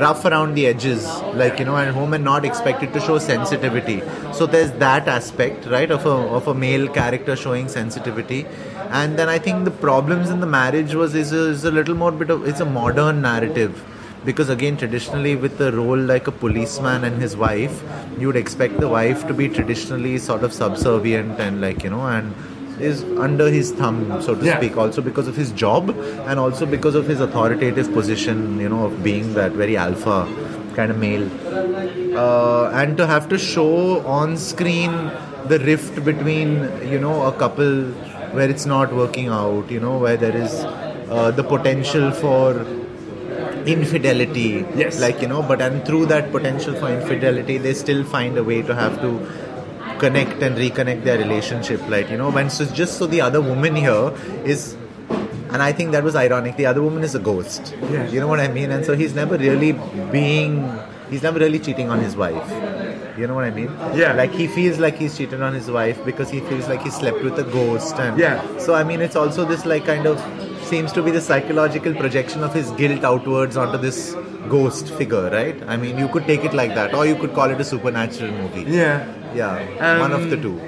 rough 0.00 0.24
around 0.24 0.54
the 0.54 0.66
edges 0.66 1.04
like 1.34 1.58
you 1.58 1.64
know 1.64 1.76
and 1.76 2.24
not 2.24 2.44
expected 2.44 2.92
to 2.92 3.00
show 3.00 3.18
sensitivity. 3.18 4.02
So 4.32 4.46
there's 4.46 4.72
that 4.72 5.08
aspect 5.08 5.66
right 5.66 5.90
of 5.90 6.06
a 6.06 6.16
of 6.38 6.48
a 6.48 6.54
male 6.54 6.88
character 6.88 7.36
showing 7.36 7.68
sensitivity. 7.68 8.46
And 8.90 9.18
then 9.18 9.28
i 9.28 9.38
think 9.38 9.64
the 9.64 9.70
problems 9.70 10.30
in 10.30 10.40
the 10.40 10.46
marriage 10.46 10.94
was 10.94 11.14
is 11.14 11.32
a, 11.32 11.48
is 11.50 11.64
a 11.64 11.70
little 11.70 11.94
more 11.94 12.12
bit 12.12 12.30
of 12.30 12.46
it's 12.48 12.60
a 12.60 12.64
modern 12.64 13.22
narrative. 13.22 13.84
Because 14.24 14.48
again 14.48 14.76
traditionally 14.76 15.36
with 15.36 15.58
the 15.58 15.72
role 15.72 15.96
like 15.96 16.26
a 16.26 16.32
policeman 16.32 17.04
and 17.04 17.22
his 17.22 17.36
wife 17.36 17.82
you 18.18 18.26
would 18.26 18.36
expect 18.36 18.80
the 18.80 18.88
wife 18.88 19.26
to 19.28 19.34
be 19.34 19.48
traditionally 19.48 20.18
sort 20.18 20.42
of 20.42 20.52
subservient 20.52 21.40
and 21.40 21.60
like 21.60 21.84
you 21.84 21.90
know 21.90 22.06
and 22.06 22.34
is 22.80 23.02
under 23.26 23.48
his 23.50 23.70
thumb 23.72 23.98
so 24.26 24.34
to 24.34 24.44
Yeah. 24.46 24.56
speak 24.58 24.76
also 24.76 25.02
because 25.02 25.28
of 25.28 25.36
his 25.36 25.50
job 25.52 25.90
and 26.26 26.38
also 26.38 26.66
because 26.66 26.94
of 26.94 27.06
his 27.06 27.20
authoritative 27.20 27.92
position 27.92 28.60
you 28.60 28.68
know 28.68 28.84
of 28.86 29.02
being 29.02 29.34
that 29.34 29.52
very 29.62 29.76
alpha 29.76 30.18
kind 30.76 30.90
of 30.90 30.98
male 30.98 31.26
uh, 32.16 32.70
and 32.82 32.96
to 32.96 33.06
have 33.06 33.28
to 33.28 33.38
show 33.38 34.00
on 34.18 34.36
screen 34.36 35.10
the 35.52 35.58
rift 35.60 36.04
between 36.04 36.52
you 36.94 36.98
know 36.98 37.16
a 37.26 37.32
couple 37.32 37.72
where 38.38 38.48
it's 38.50 38.66
not 38.66 38.92
working 38.92 39.28
out 39.28 39.70
you 39.70 39.80
know 39.80 39.96
where 39.98 40.16
there 40.16 40.36
is 40.36 40.64
uh, 41.10 41.30
the 41.30 41.44
potential 41.44 42.10
for 42.12 42.66
infidelity 43.66 44.64
Yes. 44.76 45.00
like 45.00 45.20
you 45.20 45.28
know 45.28 45.42
but 45.42 45.60
and 45.60 45.84
through 45.84 46.06
that 46.06 46.30
potential 46.32 46.74
for 46.74 46.88
infidelity 46.90 47.58
they 47.58 47.74
still 47.74 48.04
find 48.04 48.36
a 48.38 48.44
way 48.44 48.62
to 48.62 48.74
have 48.74 49.00
to 49.00 49.10
connect 49.98 50.42
and 50.42 50.56
reconnect 50.56 51.04
their 51.04 51.18
relationship 51.18 51.80
like 51.88 52.10
you 52.10 52.16
know 52.16 52.30
when 52.30 52.48
so 52.50 52.64
just 52.82 52.98
so 52.98 53.06
the 53.06 53.20
other 53.20 53.40
woman 53.40 53.74
here 53.76 54.12
is 54.44 54.76
and 55.50 55.62
I 55.62 55.72
think 55.72 55.92
that 55.92 56.04
was 56.04 56.14
ironic. 56.14 56.56
The 56.56 56.66
other 56.66 56.82
woman 56.82 57.02
is 57.02 57.14
a 57.14 57.18
ghost. 57.18 57.74
Yes. 57.90 58.12
You 58.12 58.20
know 58.20 58.28
what 58.28 58.38
I 58.38 58.48
mean? 58.48 58.70
And 58.70 58.84
so 58.84 58.94
he's 58.94 59.14
never 59.14 59.38
really 59.38 59.72
being, 60.12 60.68
he's 61.08 61.22
never 61.22 61.38
really 61.38 61.58
cheating 61.58 61.88
on 61.88 62.00
his 62.00 62.16
wife. 62.16 62.50
You 63.18 63.26
know 63.26 63.34
what 63.34 63.44
I 63.44 63.50
mean? 63.50 63.70
Yeah. 63.94 64.12
Like 64.12 64.30
he 64.30 64.46
feels 64.46 64.78
like 64.78 64.96
he's 64.96 65.16
cheated 65.16 65.40
on 65.40 65.54
his 65.54 65.70
wife 65.70 66.04
because 66.04 66.28
he 66.28 66.40
feels 66.40 66.68
like 66.68 66.82
he 66.82 66.90
slept 66.90 67.22
with 67.22 67.38
a 67.38 67.44
ghost. 67.44 67.96
And 67.96 68.18
Yeah. 68.18 68.58
So 68.58 68.74
I 68.74 68.84
mean, 68.84 69.00
it's 69.00 69.16
also 69.16 69.46
this 69.46 69.64
like 69.64 69.86
kind 69.86 70.04
of 70.06 70.20
seems 70.66 70.92
to 70.92 71.02
be 71.02 71.10
the 71.10 71.20
psychological 71.22 71.94
projection 71.94 72.44
of 72.44 72.52
his 72.52 72.70
guilt 72.72 73.02
outwards 73.02 73.56
onto 73.56 73.78
this 73.78 74.14
ghost 74.50 74.90
figure, 74.90 75.30
right? 75.30 75.62
I 75.66 75.78
mean, 75.78 75.96
you 75.98 76.08
could 76.08 76.26
take 76.26 76.44
it 76.44 76.52
like 76.52 76.74
that, 76.74 76.94
or 76.94 77.06
you 77.06 77.16
could 77.16 77.32
call 77.32 77.50
it 77.50 77.58
a 77.58 77.64
supernatural 77.64 78.32
movie. 78.32 78.70
yeah. 78.70 79.14
Yeah, 79.34 79.98
one 80.00 80.12
of 80.12 80.30
the 80.30 80.36
Um, 80.36 80.42
two. 80.42 80.60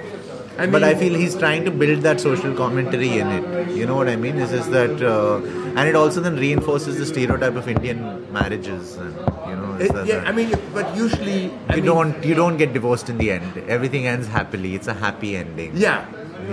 I 0.58 0.66
but 0.66 0.82
I 0.84 0.94
feel 0.94 1.14
he's 1.14 1.34
trying 1.36 1.64
to 1.64 1.70
build 1.70 2.02
that 2.02 2.20
social 2.20 2.54
commentary 2.54 3.18
in 3.18 3.28
it. 3.28 3.70
You 3.70 3.86
know 3.86 3.94
what 3.96 4.08
I 4.08 4.16
mean? 4.16 4.36
Is 4.36 4.50
just 4.50 4.70
that, 4.72 5.00
uh, 5.02 5.36
and 5.76 5.88
it 5.88 5.94
also 5.96 6.20
then 6.20 6.36
reinforces 6.36 6.98
the 6.98 7.06
stereotype 7.06 7.56
of 7.56 7.68
Indian 7.68 8.02
marriages, 8.32 8.96
and 8.96 9.14
you 9.48 9.56
know, 9.60 9.76
It- 9.78 9.94
that, 9.94 10.06
yeah, 10.06 10.18
that 10.18 10.28
I 10.28 10.32
mean, 10.32 10.52
but 10.74 10.94
usually 10.96 11.50
I 11.68 11.76
you 11.76 11.82
mean, 11.82 11.90
don't 11.92 12.24
you 12.32 12.34
don't 12.34 12.58
get 12.58 12.74
divorced 12.74 13.08
in 13.08 13.16
the 13.16 13.30
end. 13.36 13.62
Everything 13.68 14.06
ends 14.06 14.26
happily. 14.38 14.74
It's 14.74 14.88
a 14.88 14.98
happy 15.04 15.36
ending. 15.36 15.72
Yeah. 15.86 16.04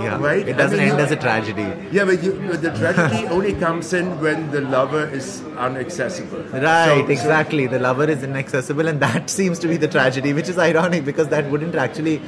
Yeah. 0.03 0.17
Right. 0.21 0.47
It 0.47 0.57
doesn't 0.57 0.79
I 0.79 0.83
mean, 0.83 0.91
end 0.93 1.01
as 1.01 1.11
a 1.11 1.15
tragedy. 1.15 1.67
Yeah, 1.91 2.05
but, 2.05 2.23
you, 2.23 2.33
but 2.49 2.61
the 2.61 2.71
tragedy 2.71 3.27
only 3.37 3.53
comes 3.53 3.93
in 3.93 4.19
when 4.21 4.51
the 4.51 4.61
lover 4.61 5.07
is 5.09 5.41
inaccessible. 5.41 6.43
Right, 6.43 6.85
So- 6.87 7.05
so- 7.05 7.07
exactly. 7.11 7.67
The 7.67 7.79
lover 7.79 8.09
is 8.09 8.23
inaccessible, 8.23 8.87
and 8.87 8.99
that 8.99 9.29
seems 9.37 9.59
to 9.59 9.67
be 9.67 9.77
the 9.77 9.87
tragedy, 9.87 10.33
which 10.33 10.49
is 10.49 10.57
ironic 10.57 11.05
because 11.05 11.27
that 11.29 11.49
wouldn't 11.49 11.75
actually, 11.75 12.21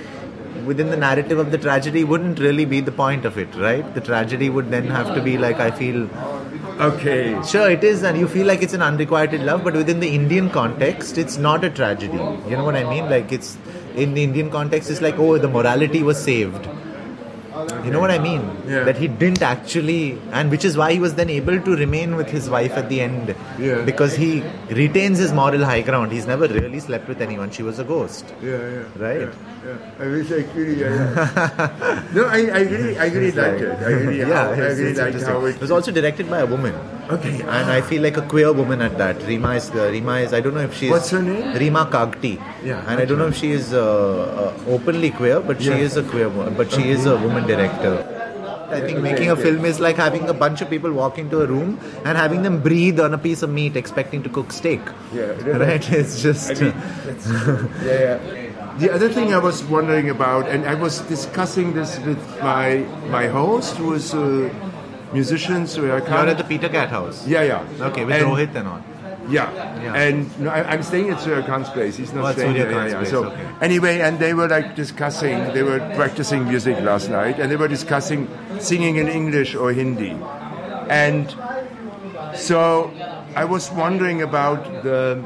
within 0.65 0.89
the 0.89 0.97
narrative 0.97 1.39
of 1.39 1.51
the 1.51 1.57
tragedy, 1.57 2.03
wouldn't 2.03 2.39
really 2.39 2.65
be 2.65 2.81
the 2.81 2.91
point 2.91 3.25
of 3.25 3.37
it, 3.37 3.53
right? 3.55 3.93
The 3.93 4.01
tragedy 4.01 4.49
would 4.49 4.69
then 4.71 4.87
have 4.87 5.13
to 5.15 5.21
be 5.21 5.37
like, 5.37 5.59
I 5.59 5.71
feel, 5.71 6.09
okay. 6.79 7.41
sure, 7.43 7.69
it 7.69 7.83
is, 7.83 8.03
and 8.03 8.17
you 8.17 8.27
feel 8.27 8.45
like 8.45 8.61
it's 8.61 8.73
an 8.73 8.81
unrequited 8.81 9.41
love, 9.41 9.63
but 9.63 9.73
within 9.73 9.99
the 9.99 10.09
Indian 10.09 10.49
context, 10.49 11.17
it's 11.17 11.37
not 11.37 11.63
a 11.63 11.69
tragedy. 11.69 12.17
You 12.49 12.57
know 12.57 12.63
what 12.63 12.75
I 12.75 12.83
mean? 12.89 13.09
Like, 13.09 13.31
it's 13.31 13.57
in 13.95 14.13
the 14.13 14.23
Indian 14.23 14.49
context, 14.51 14.89
it's 14.89 15.01
like, 15.01 15.17
oh, 15.17 15.37
the 15.37 15.47
morality 15.47 16.03
was 16.03 16.21
saved. 16.21 16.67
You 17.85 17.91
know 17.91 17.99
what 17.99 18.11
I 18.11 18.19
mean? 18.19 18.41
Yeah. 18.67 18.83
That 18.83 18.97
he 18.97 19.07
didn't 19.07 19.41
actually, 19.41 20.17
and 20.31 20.49
which 20.51 20.65
is 20.65 20.77
why 20.77 20.93
he 20.93 20.99
was 20.99 21.15
then 21.15 21.29
able 21.29 21.59
to 21.59 21.75
remain 21.75 22.15
with 22.15 22.29
his 22.29 22.49
wife 22.49 22.71
at 22.73 22.89
the 22.89 23.01
end. 23.01 23.35
Yeah. 23.57 23.81
Because 23.83 24.15
he 24.15 24.41
retains 24.69 25.17
his 25.17 25.31
moral 25.33 25.63
high 25.63 25.81
ground. 25.81 26.11
He's 26.11 26.27
never 26.27 26.47
really 26.47 26.79
slept 26.79 27.07
with 27.07 27.21
anyone. 27.21 27.51
She 27.51 27.63
was 27.63 27.79
a 27.79 27.83
ghost. 27.83 28.25
Yeah, 28.41 28.51
yeah. 28.51 28.83
Right. 28.97 29.21
Yeah, 29.21 29.33
yeah. 29.65 30.03
I 30.03 30.07
wish 30.07 30.31
I 30.31 30.43
could. 30.43 30.77
Yeah, 30.77 32.09
no, 32.13 32.25
I, 32.25 32.39
I 32.47 32.59
really, 32.61 32.97
I 32.99 33.05
really 33.07 33.31
liked 33.43 33.61
it. 33.61 33.79
I 33.79 33.89
really, 33.91 34.19
yeah, 34.25 34.33
how, 34.33 34.51
I 34.51 34.57
really 34.57 34.93
liked 34.93 35.21
how 35.21 35.45
It 35.45 35.55
it. 35.55 35.61
was 35.61 35.71
also 35.71 35.91
directed 35.91 36.29
by 36.29 36.39
a 36.39 36.45
woman. 36.45 36.73
Okay. 37.09 37.41
And 37.41 37.71
I 37.71 37.81
feel 37.81 38.01
like 38.03 38.17
a 38.17 38.21
queer 38.21 38.51
woman 38.53 38.81
at 38.81 38.97
that. 38.99 39.21
Rima 39.23 39.55
is, 39.55 39.69
uh, 39.71 39.89
Rima 39.91 40.17
is 40.19 40.33
I 40.33 40.41
don't 40.41 40.53
know 40.53 40.61
if 40.61 40.75
she 40.75 40.85
is. 40.87 40.91
What's 40.91 41.09
her 41.09 41.21
name? 41.21 41.55
Rima 41.57 41.85
Kagti. 41.91 42.39
Yeah, 42.63 42.83
And 42.87 42.99
I 43.01 43.05
don't 43.05 43.17
know 43.17 43.27
if 43.27 43.35
she 43.35 43.51
is 43.51 43.73
uh, 43.73 44.53
uh, 44.67 44.71
openly 44.71 45.09
queer, 45.09 45.39
but 45.39 45.61
she 45.61 45.69
Yeah. 45.69 45.77
is 45.87 45.97
a 45.97 46.03
queer 46.03 46.29
woman. 46.29 46.53
But 46.55 46.71
she 46.71 46.89
is 46.89 47.05
a 47.07 47.17
woman 47.17 47.47
director. 47.47 48.05
I 48.71 48.81
think 48.81 48.99
making 48.99 49.31
a 49.31 49.35
film 49.35 49.65
is 49.65 49.79
like 49.79 49.95
having 49.95 50.29
a 50.29 50.33
bunch 50.33 50.61
of 50.61 50.69
people 50.69 50.91
walk 50.91 51.17
into 51.17 51.41
a 51.41 51.47
room 51.47 51.79
and 52.05 52.15
having 52.15 52.43
them 52.43 52.59
breathe 52.61 52.99
on 52.99 53.15
a 53.15 53.17
piece 53.17 53.41
of 53.41 53.49
meat 53.49 53.75
expecting 53.75 54.21
to 54.21 54.29
cook 54.29 54.51
steak. 54.51 54.79
Yeah. 55.11 55.31
Right? 55.63 55.89
It's 56.01 56.21
just. 56.21 56.51
I 56.51 56.61
mean, 56.65 56.73
that's- 57.05 57.27
yeah, 57.83 58.03
yeah. 58.03 58.45
The 58.77 58.91
other 58.93 59.09
thing 59.09 59.33
I 59.33 59.39
was 59.39 59.63
wondering 59.63 60.09
about, 60.11 60.47
and 60.47 60.65
I 60.65 60.75
was 60.75 60.99
discussing 61.13 61.73
this 61.73 61.97
with 62.09 62.21
my 62.43 62.85
my 63.15 63.25
host, 63.27 63.75
who 63.77 63.93
is 63.95 64.13
a 64.13 64.27
musician, 65.13 65.67
so 65.67 65.81
I 65.83 65.85
You're 65.87 66.01
can't. 66.01 66.29
at 66.29 66.37
the 66.37 66.43
Peter 66.43 66.69
Cat 66.69 66.89
House. 66.89 67.25
yeah, 67.27 67.43
yeah. 67.43 67.87
Okay, 67.89 68.05
with 68.05 68.15
And- 68.15 68.25
Rohit 68.25 68.55
and 68.55 68.67
all. 68.67 68.81
Yeah. 69.29 69.51
Yeah. 69.83 69.93
And 69.93 70.39
no, 70.39 70.49
I, 70.49 70.63
I'm 70.71 70.81
staying 70.81 71.11
at 71.11 71.19
Suryakant's 71.19 71.69
place. 71.69 71.95
He's 71.97 72.13
not 72.13 72.23
Oh, 72.23 72.27
at 72.29 72.35
staying 72.35 72.53
there. 72.53 72.71
Yeah, 72.71 72.97
place, 72.97 73.11
So 73.11 73.25
okay. 73.25 73.45
anyway, 73.61 73.99
and 73.99 74.17
they 74.17 74.33
were 74.33 74.47
like 74.47 74.75
discussing. 74.75 75.37
They 75.53 75.61
were 75.61 75.77
practicing 75.95 76.45
music 76.47 76.79
last 76.81 77.09
night, 77.11 77.37
and 77.39 77.51
they 77.51 77.55
were 77.55 77.67
discussing 77.67 78.27
singing 78.59 78.95
in 78.95 79.07
English 79.07 79.53
or 79.53 79.71
Hindi. 79.71 80.17
And 80.89 81.29
so 82.33 82.91
I 83.35 83.45
was 83.45 83.69
wondering 83.71 84.21
about 84.23 84.63
the. 84.83 85.23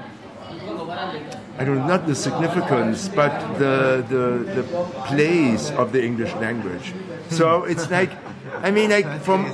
I 1.57 1.63
don't 1.65 1.77
know, 1.77 1.85
not 1.87 2.07
the 2.07 2.15
significance, 2.15 3.07
but 3.07 3.31
the, 3.59 4.03
the 4.09 4.23
the 4.57 4.63
place 5.05 5.69
of 5.71 5.91
the 5.93 6.03
English 6.03 6.33
language. 6.41 6.93
So 7.29 7.63
it's 7.63 7.89
like, 7.97 8.11
I 8.61 8.71
mean, 8.71 8.89
like 8.91 9.21
from 9.21 9.45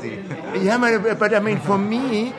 yeah, 0.61 0.77
but, 0.77 1.19
but 1.19 1.33
I 1.33 1.39
mean, 1.39 1.59
for 1.59 1.77
me, 1.77 2.33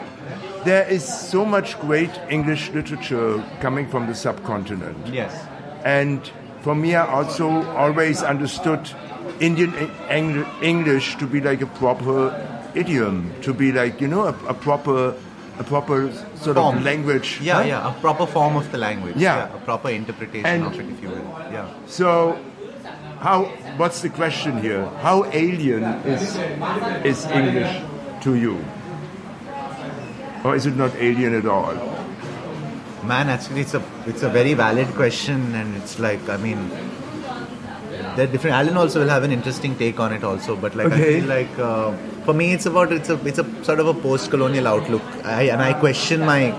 there 0.65 0.87
is 0.89 1.03
so 1.05 1.45
much 1.45 1.79
great 1.81 2.11
English 2.29 2.71
literature 2.71 3.43
coming 3.61 3.89
from 3.89 4.07
the 4.07 4.15
subcontinent. 4.15 5.07
Yes. 5.07 5.33
And 5.85 6.21
for 6.61 6.75
me, 6.75 6.95
I 6.95 7.07
also 7.07 7.49
always 7.77 8.23
understood 8.23 8.91
Indian 9.41 9.73
eh, 9.77 9.89
Eng- 10.09 10.47
English 10.63 11.17
to 11.17 11.27
be 11.27 11.41
like 11.41 11.63
a 11.63 11.67
proper 11.67 12.35
idiom, 12.75 13.33
to 13.43 13.55
be 13.55 13.73
like, 13.73 14.01
you 14.01 14.09
know, 14.09 14.25
a, 14.27 14.35
a 14.49 14.55
proper 14.55 15.15
a 15.59 15.63
proper 15.65 16.11
sort 16.37 16.57
Form. 16.57 16.79
of 16.79 16.83
language. 16.85 17.39
Yeah, 17.43 17.57
Huh? 17.57 17.69
yeah, 17.69 17.91
a 17.91 18.01
proper 18.01 18.27
form 18.27 18.57
of 18.57 18.71
the 18.73 18.79
language. 18.79 19.17
Yeah. 19.17 19.55
a 19.55 19.59
proper 19.59 19.91
interpretation 19.91 20.47
And- 20.47 20.65
of 20.65 20.79
it, 20.81 20.89
if 20.89 21.03
you 21.03 21.09
will. 21.11 21.25
Yeah. 21.53 21.69
So, 21.87 22.39
how? 23.21 23.45
What's 23.77 24.01
the 24.03 24.09
question 24.09 24.61
here? 24.63 24.85
How 25.07 25.25
alien 25.33 25.85
is 26.05 26.37
is 27.05 27.25
English 27.27 27.73
to 28.23 28.35
you, 28.35 28.59
or 30.45 30.57
is 30.57 30.67
it 30.67 30.77
not 30.77 30.95
alien 30.97 31.35
at 31.35 31.47
all? 31.47 31.75
Man, 33.05 33.29
actually, 33.29 33.63
it's 33.63 33.75
a 33.75 33.83
it's 34.07 34.23
a 34.23 34.29
very 34.29 34.55
valid 34.55 34.89
question, 35.01 35.55
and 35.55 35.77
it's 35.77 35.99
like 35.99 36.29
I 36.29 36.37
mean, 36.37 36.69
they're 38.17 38.27
different. 38.27 38.57
Alan 38.57 38.77
also 38.77 39.01
will 39.01 39.09
have 39.09 39.23
an 39.23 39.33
interesting 39.33 39.77
take 39.77 40.01
on 40.01 40.13
it 40.13 40.25
also, 40.25 40.57
but 40.57 40.75
like 40.75 40.87
Okay. 40.93 41.17
I 41.17 41.21
feel 41.21 41.29
like 41.29 41.59
uh, 41.59 41.93
for 42.25 42.35
me, 42.35 42.53
it's 42.53 42.67
about 42.67 42.93
it's 42.93 43.09
a 43.09 43.19
it's 43.27 43.39
a 43.39 43.47
sort 43.65 43.81
of 43.81 43.87
a 43.87 43.95
post-colonial 43.95 44.67
outlook, 44.67 45.03
I, 45.25 45.43
and 45.45 45.63
I 45.63 45.73
question 45.75 46.21
my 46.21 46.53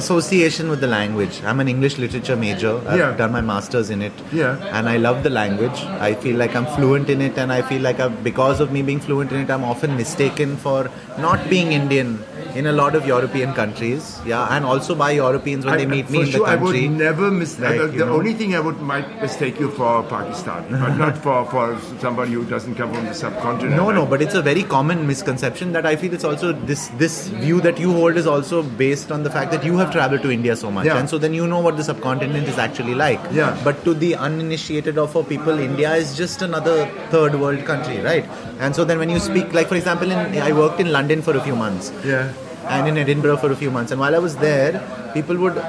association 0.00 0.68
with 0.70 0.80
the 0.80 0.86
language. 0.86 1.40
I'm 1.44 1.60
an 1.60 1.68
English 1.68 1.96
literature 1.98 2.36
major. 2.36 2.74
I've 2.88 2.98
Yeah. 2.98 3.16
done 3.22 3.32
my 3.32 3.40
masters 3.52 3.90
in 3.96 4.02
it. 4.02 4.12
Yeah. 4.32 4.56
And 4.78 4.88
I 4.88 4.96
love 5.06 5.22
the 5.22 5.30
language. 5.30 5.80
I 6.08 6.12
feel 6.26 6.36
like 6.44 6.54
I'm 6.60 6.66
fluent 6.76 7.10
in 7.16 7.20
it, 7.28 7.38
and 7.38 7.52
I 7.52 7.62
feel 7.72 7.82
like 7.88 8.00
I've, 8.00 8.22
because 8.28 8.60
of 8.66 8.72
me 8.78 8.82
being 8.82 9.00
fluent 9.08 9.32
in 9.32 9.40
it, 9.46 9.50
I'm 9.50 9.64
often 9.72 9.96
mistaken 9.96 10.56
for 10.68 10.78
not 11.26 11.48
being 11.54 11.72
Indian 11.80 12.14
in 12.60 12.66
a 12.70 12.72
lot 12.72 12.94
of 12.94 13.06
European 13.10 13.52
countries. 13.54 14.08
Yeah, 14.32 14.46
and 14.56 14.64
also 14.72 14.94
by 14.94 15.10
Europeans 15.12 15.64
when 15.68 15.74
I- 15.74 15.78
they 15.78 15.86
meet 15.92 16.10
me 16.16 16.20
in 16.20 16.26
sure, 16.26 16.40
the 16.40 16.56
country. 16.56 16.84
I 16.84 16.88
would 16.88 16.98
never 16.98 17.30
mis- 17.38 17.54
Like, 17.64 17.80
you 17.80 17.88
the 18.02 18.08
only 18.18 18.34
thing 18.40 18.54
I 18.54 18.60
would 18.66 18.80
might 18.90 19.08
mistake 19.22 19.58
you 19.64 19.70
for 19.78 19.92
Pakistan, 20.12 20.68
but 20.84 20.96
not 21.00 21.18
for, 21.24 21.38
for 21.54 21.64
somebody 22.04 22.32
who 22.38 22.44
doesn't 22.52 22.76
come 22.82 22.92
from 22.94 23.06
the 23.06 23.14
subcontinent. 23.22 23.74
No, 23.82 23.90
no, 23.98 24.04
but 24.06 24.22
it's 24.22 24.34
a 24.42 24.42
very 24.50 24.62
common 24.74 25.04
misconception 25.08 25.72
that 25.78 25.84
I 25.92 25.96
feel 25.96 26.14
it's 26.20 26.28
also 26.32 26.52
this 26.72 26.84
this 27.02 27.16
view 27.46 27.60
that 27.68 27.80
you 27.86 27.92
hold 27.98 28.16
is 28.22 28.28
also 28.36 28.62
based 28.84 29.10
on 29.18 29.24
the 29.24 29.30
fact 29.38 29.50
that 29.56 29.64
you 29.70 29.76
have 29.82 29.83
traveled 29.92 30.22
to 30.22 30.30
India 30.30 30.54
so 30.56 30.70
much, 30.70 30.86
Yeah. 30.86 30.98
and 30.98 31.08
so 31.08 31.18
then 31.18 31.34
you 31.34 31.46
know 31.46 31.60
what 31.60 31.76
the 31.76 31.84
subcontinent 31.84 32.48
is 32.48 32.58
actually 32.58 32.94
like. 32.94 33.20
Yeah. 33.32 33.56
But 33.64 33.84
to 33.84 33.94
the 33.94 34.14
uninitiated 34.16 34.98
of 34.98 35.16
our 35.16 35.24
people, 35.24 35.58
India 35.58 35.94
is 35.94 36.16
just 36.16 36.42
another 36.42 36.88
third 37.10 37.38
world 37.40 37.64
country, 37.64 37.98
right? 38.00 38.24
And 38.60 38.74
so 38.74 38.84
then 38.84 38.98
when 38.98 39.10
you 39.10 39.20
speak, 39.20 39.52
like 39.52 39.68
for 39.68 39.76
example, 39.76 40.10
in, 40.10 40.42
I 40.42 40.52
worked 40.52 40.80
in 40.80 40.92
London 40.92 41.22
for 41.22 41.36
a 41.36 41.40
few 41.40 41.56
months, 41.56 41.92
Yeah. 42.04 42.28
and 42.68 42.88
in 42.88 42.96
Edinburgh 42.98 43.38
for 43.38 43.50
a 43.52 43.56
few 43.56 43.70
months, 43.70 43.90
and 43.92 44.00
while 44.00 44.14
I 44.14 44.18
was 44.18 44.36
there, 44.36 44.80
people 45.14 45.36
would 45.36 45.60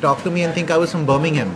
talk 0.00 0.22
to 0.24 0.30
me 0.30 0.42
and 0.42 0.52
think 0.54 0.70
I 0.70 0.76
was 0.76 0.90
from 0.90 1.06
Birmingham. 1.06 1.54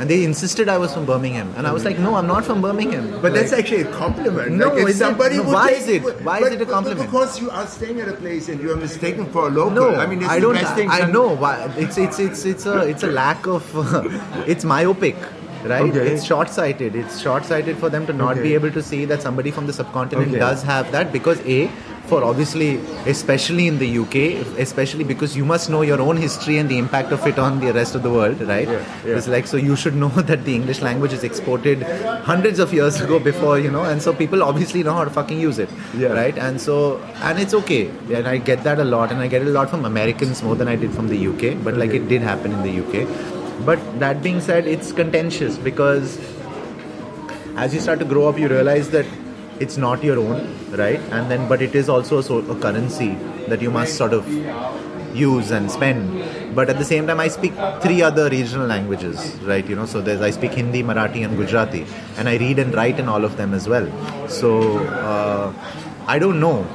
And 0.00 0.08
they 0.08 0.24
insisted 0.24 0.70
I 0.70 0.78
was 0.78 0.94
from 0.94 1.04
Birmingham, 1.04 1.52
and 1.58 1.66
I 1.70 1.72
was 1.72 1.84
like, 1.84 1.98
"No, 2.04 2.14
I'm 2.18 2.26
not 2.26 2.46
from 2.46 2.62
Birmingham." 2.66 3.08
But 3.24 3.34
that's 3.34 3.52
actually 3.56 3.82
a 3.82 3.90
compliment. 3.96 4.52
No, 4.60 4.68
like 4.68 4.78
if 4.84 4.88
is 4.88 4.94
it? 4.96 5.04
somebody 5.04 5.36
No, 5.40 5.42
why 5.56 5.64
take- 5.68 5.80
is 5.80 5.88
it? 5.88 6.22
Why 6.28 6.38
is 6.38 6.52
it 6.54 6.62
a 6.62 6.68
compliment? 6.70 7.04
Because 7.10 7.38
you 7.40 7.50
are 7.50 7.66
staying 7.66 8.00
at 8.04 8.08
a 8.08 8.14
place 8.22 8.48
and 8.48 8.62
you 8.62 8.72
are 8.72 8.78
mistaken 8.84 9.26
for 9.34 9.48
a 9.48 9.50
local. 9.50 9.72
No, 9.80 9.88
I 10.04 10.06
mean, 10.06 10.22
it's 10.22 10.30
I 10.36 10.40
don't. 10.40 10.54
best 10.60 10.74
thing. 10.74 10.88
I 10.90 11.00
know. 11.16 11.26
Why, 11.42 11.52
it's 11.76 11.98
it's 11.98 12.18
it's 12.18 12.46
it's 12.46 12.64
a 12.64 12.78
it's 12.94 13.02
a 13.02 13.12
lack 13.18 13.46
of. 13.46 13.68
it's 14.54 14.64
myopic, 14.64 15.16
right? 15.64 15.82
Okay. 15.90 16.08
It's 16.12 16.24
short-sighted. 16.24 16.94
It's 16.96 17.20
short-sighted 17.20 17.76
for 17.78 17.88
them 17.90 18.06
to 18.06 18.12
not 18.12 18.32
Okay. 18.32 18.42
be 18.48 18.54
able 18.54 18.70
to 18.72 18.82
see 18.82 19.04
that 19.06 19.22
somebody 19.22 19.50
from 19.50 19.66
the 19.66 19.72
subcontinent 19.72 20.28
Okay. 20.28 20.38
does 20.38 20.62
have 20.62 20.90
that 20.92 21.12
because 21.12 21.40
a 21.46 21.70
for 22.10 22.24
obviously 22.24 22.68
especially 23.06 23.66
in 23.68 23.78
the 23.78 23.88
UK 23.98 24.20
especially 24.62 25.04
because 25.04 25.36
you 25.36 25.44
must 25.44 25.70
know 25.70 25.82
your 25.82 26.00
own 26.00 26.16
history 26.16 26.56
and 26.58 26.68
the 26.68 26.76
impact 26.76 27.12
of 27.12 27.24
it 27.30 27.38
on 27.38 27.60
the 27.60 27.72
rest 27.72 27.94
of 27.94 28.02
the 28.02 28.10
world 28.10 28.40
right 28.48 28.66
Yeah, 28.68 28.80
yeah. 29.06 29.16
it's 29.18 29.28
like 29.28 29.46
so 29.46 29.56
you 29.56 29.76
should 29.76 29.94
know 29.94 30.08
that 30.30 30.44
the 30.44 30.54
English 30.56 30.80
language 30.80 31.12
is 31.12 31.22
exported 31.22 31.84
hundreds 32.30 32.58
of 32.58 32.72
years 32.72 33.00
ago 33.00 33.20
before 33.20 33.60
you 33.60 33.70
know 33.70 33.84
and 33.84 34.02
so 34.02 34.12
people 34.12 34.42
obviously 34.42 34.82
know 34.82 34.94
how 34.94 35.04
to 35.04 35.10
fucking 35.20 35.38
use 35.40 35.60
it 35.60 35.68
Yeah. 35.96 36.08
right 36.20 36.36
and 36.48 36.60
so 36.60 37.00
and 37.22 37.38
it's 37.38 37.54
okay 37.62 37.82
and 38.12 38.26
I 38.26 38.38
get 38.38 38.64
that 38.64 38.80
a 38.80 38.84
lot 38.84 39.12
and 39.12 39.20
I 39.20 39.28
get 39.28 39.42
it 39.42 39.48
a 39.48 39.56
lot 39.60 39.70
from 39.70 39.84
Americans 39.84 40.42
more 40.42 40.56
than 40.56 40.66
I 40.66 40.74
did 40.74 40.92
from 40.92 41.06
the 41.14 41.20
UK 41.28 41.62
but 41.62 41.76
like 41.76 41.94
it 42.00 42.08
did 42.08 42.22
happen 42.22 42.50
in 42.50 42.62
the 42.64 42.74
UK 42.84 43.06
but 43.64 43.78
that 44.00 44.22
being 44.22 44.40
said 44.40 44.66
it's 44.66 44.92
contentious 44.92 45.56
because 45.58 46.18
as 47.56 47.74
you 47.74 47.80
start 47.80 47.98
to 47.98 48.04
grow 48.04 48.28
up 48.28 48.38
you 48.38 48.48
realize 48.48 48.90
that 48.90 49.06
it's 49.58 49.76
not 49.76 50.02
your 50.02 50.18
own 50.18 50.56
right? 50.70 51.00
And 51.10 51.30
then 51.30 51.48
but 51.48 51.62
it 51.62 51.74
is 51.74 51.88
also 51.88 52.18
a, 52.18 52.22
sort 52.22 52.48
of 52.48 52.60
currency 52.60 53.14
that 53.48 53.60
you 53.60 53.70
must 53.70 53.96
sort 53.96 54.12
of 54.12 54.26
use 55.14 55.50
and 55.50 55.70
spend. 55.70 56.54
But 56.54 56.70
at 56.70 56.78
the 56.78 56.84
same 56.84 57.06
time 57.06 57.20
i 57.20 57.28
speak 57.28 57.52
three 57.82 58.00
other 58.02 58.28
regional 58.30 58.66
languages 58.66 59.34
right? 59.42 59.66
You 59.66 59.76
know 59.76 59.86
so 59.86 60.00
there's 60.00 60.20
i 60.20 60.30
speak 60.30 60.52
hindi 60.52 60.82
marathi 60.82 61.24
and 61.24 61.36
gujarati. 61.36 61.84
And 62.16 62.28
i 62.28 62.36
read 62.36 62.58
and 62.58 62.74
write 62.74 62.98
in 62.98 63.08
all 63.08 63.24
of 63.24 63.36
them 63.36 63.52
as 63.52 63.68
well. 63.68 63.88
So 64.28 64.78
uh, 64.78 65.52
i 66.06 66.18
don't 66.18 66.40
know 66.40 66.66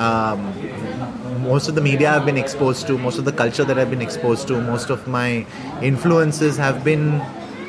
um, 0.00 1.42
most 1.42 1.68
of 1.68 1.74
the 1.74 1.80
media 1.80 2.10
I've 2.10 2.24
been 2.24 2.38
exposed 2.38 2.86
to, 2.86 2.96
most 2.98 3.18
of 3.18 3.24
the 3.24 3.32
culture 3.32 3.64
that 3.64 3.78
I've 3.78 3.90
been 3.90 4.02
exposed 4.02 4.48
to, 4.48 4.60
most 4.60 4.90
of 4.90 5.06
my 5.06 5.46
influences 5.82 6.56
have 6.56 6.82
been 6.82 7.20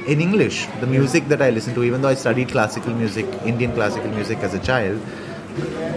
in 0.08 0.22
English. 0.22 0.68
The 0.80 0.88
music 0.88 1.28
that 1.28 1.42
I 1.42 1.50
listen 1.50 1.76
to, 1.76 1.84
even 1.84 2.02
though 2.02 2.08
I 2.10 2.16
studied 2.16 2.50
classical 2.50 2.94
music, 2.94 3.26
Indian 3.46 3.74
classical 3.74 4.10
music 4.10 4.40
as 4.40 4.54
a 4.54 4.60
child, 4.60 5.02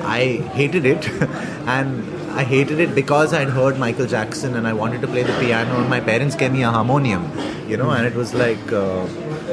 I 0.02 0.42
hated 0.60 0.84
it, 0.84 1.08
and 1.76 2.04
I 2.32 2.42
hated 2.42 2.80
it 2.80 2.94
because 2.94 3.32
I'd 3.32 3.48
heard 3.48 3.78
Michael 3.78 4.06
Jackson 4.06 4.56
and 4.56 4.66
I 4.66 4.72
wanted 4.72 5.00
to 5.02 5.06
play 5.06 5.22
the 5.22 5.38
piano, 5.38 5.80
and 5.80 5.88
my 5.88 6.00
parents 6.00 6.34
gave 6.34 6.52
me 6.52 6.64
a 6.64 6.70
harmonium, 6.70 7.30
you 7.68 7.76
know, 7.76 7.90
and 7.90 8.06
it 8.06 8.14
was 8.14 8.34
like, 8.34 8.72
uh, 8.72 9.06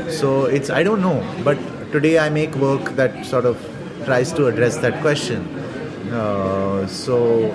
so 0.09 0.45
it's 0.45 0.71
I 0.71 0.81
don't 0.81 1.01
know, 1.01 1.17
but 1.43 1.59
today 1.91 2.17
I 2.17 2.29
make 2.29 2.55
work 2.55 2.95
that 3.01 3.25
sort 3.25 3.45
of 3.45 3.57
tries 4.05 4.33
to 4.33 4.47
address 4.47 4.77
that 4.77 4.99
question. 5.01 5.45
Uh, 6.11 6.50
so 6.87 7.53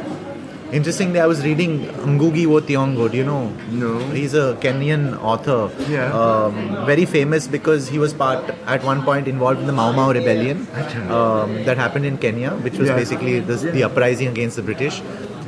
interestingly, 0.72 1.20
I 1.20 1.26
was 1.26 1.44
reading 1.44 1.86
Ngugi 2.14 2.46
wa 2.46 2.60
Thiong'o. 2.60 3.10
Do 3.10 3.16
you 3.16 3.24
know? 3.24 3.50
No. 3.70 3.98
He's 4.10 4.34
a 4.34 4.56
Kenyan 4.60 5.18
author. 5.22 5.70
Yeah. 5.90 6.12
Um, 6.12 6.84
very 6.86 7.04
famous 7.04 7.46
because 7.46 7.88
he 7.88 7.98
was 7.98 8.12
part 8.12 8.44
at 8.66 8.82
one 8.84 9.02
point 9.02 9.28
involved 9.28 9.60
in 9.60 9.66
the 9.66 9.72
Mau 9.72 9.92
Mau 9.92 10.12
rebellion 10.12 10.66
um, 11.10 11.64
that 11.64 11.76
happened 11.76 12.04
in 12.06 12.18
Kenya, 12.18 12.50
which 12.66 12.78
was 12.78 12.88
Yeah. 12.88 12.96
basically 12.96 13.40
this, 13.40 13.62
the 13.62 13.84
uprising 13.84 14.28
against 14.28 14.56
the 14.56 14.62
British. 14.62 15.02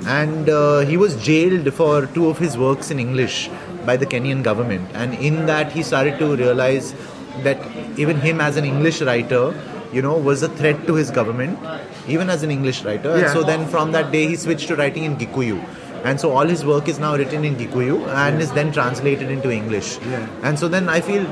And 0.06 0.48
uh, 0.48 0.80
he 0.80 0.96
was 0.96 1.16
jailed 1.22 1.72
for 1.74 2.06
two 2.06 2.28
of 2.28 2.38
his 2.38 2.56
works 2.56 2.90
in 2.90 2.98
English 3.00 3.50
by 3.84 3.96
the 3.96 4.06
Kenyan 4.06 4.42
government. 4.42 4.88
And 4.94 5.14
in 5.14 5.46
that, 5.46 5.72
he 5.72 5.82
started 5.82 6.18
to 6.20 6.36
realize 6.36 6.94
that 7.42 7.58
even 7.96 8.20
him 8.20 8.40
as 8.40 8.56
an 8.56 8.64
English 8.64 9.02
writer, 9.02 9.52
you 9.92 10.02
know, 10.02 10.16
was 10.16 10.42
a 10.42 10.48
threat 10.48 10.86
to 10.86 10.94
his 10.94 11.10
government, 11.10 11.58
even 12.06 12.30
as 12.30 12.42
an 12.42 12.50
English 12.50 12.84
writer. 12.84 13.10
And 13.10 13.30
so 13.30 13.42
then 13.42 13.66
from 13.68 13.92
that 13.92 14.12
day, 14.12 14.26
he 14.26 14.36
switched 14.36 14.68
to 14.68 14.76
writing 14.76 15.04
in 15.04 15.16
Gikuyu. 15.16 15.64
And 16.04 16.20
so 16.20 16.30
all 16.30 16.46
his 16.46 16.64
work 16.64 16.88
is 16.88 16.98
now 16.98 17.16
written 17.16 17.44
in 17.44 17.56
Gikuyu 17.56 18.06
and 18.08 18.40
is 18.40 18.52
then 18.52 18.72
translated 18.72 19.30
into 19.30 19.50
English. 19.50 19.98
Yeah. 19.98 20.28
And 20.42 20.58
so 20.58 20.68
then 20.68 20.88
I 20.88 21.00
feel 21.00 21.24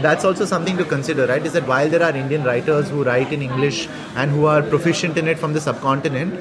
that's 0.00 0.24
also 0.24 0.44
something 0.44 0.78
to 0.78 0.84
consider, 0.84 1.26
right? 1.26 1.44
Is 1.44 1.52
that 1.52 1.66
while 1.66 1.88
there 1.88 2.02
are 2.02 2.14
Indian 2.16 2.42
writers 2.42 2.88
who 2.88 3.04
write 3.04 3.32
in 3.32 3.42
English 3.42 3.86
and 4.16 4.30
who 4.30 4.46
are 4.46 4.62
proficient 4.62 5.18
in 5.18 5.28
it 5.28 5.38
from 5.38 5.52
the 5.52 5.60
subcontinent, 5.60 6.40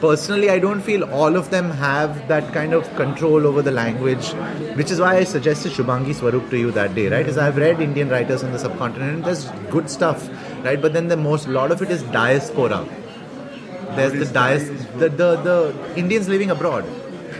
personally 0.00 0.50
i 0.50 0.58
don't 0.58 0.80
feel 0.80 1.04
all 1.20 1.36
of 1.36 1.50
them 1.50 1.70
have 1.70 2.26
that 2.28 2.52
kind 2.52 2.72
of 2.72 2.90
control 2.96 3.46
over 3.46 3.62
the 3.62 3.70
language 3.70 4.30
which 4.80 4.90
is 4.90 5.00
why 5.00 5.16
i 5.16 5.24
suggested 5.24 5.72
shubhangi 5.72 6.14
swarup 6.14 6.48
to 6.50 6.58
you 6.58 6.70
that 6.70 6.94
day 6.94 7.08
right? 7.08 7.26
Is 7.26 7.38
i've 7.38 7.56
read 7.56 7.80
indian 7.80 8.08
writers 8.08 8.42
on 8.42 8.52
the 8.52 8.58
subcontinent 8.58 9.24
there's 9.24 9.50
good 9.70 9.90
stuff 9.90 10.30
right? 10.64 10.80
But 10.80 10.92
then 10.92 11.08
the 11.08 11.16
most 11.16 11.48
lot 11.48 11.72
of 11.72 11.82
it 11.82 11.90
is 11.90 12.02
diaspora. 12.04 12.86
There's 13.96 14.12
the 14.12 14.26
dias 14.32 14.68
the, 14.98 15.08
the 15.08 15.36
the 15.36 15.92
indians 15.96 16.28
living 16.28 16.50
abroad 16.50 16.84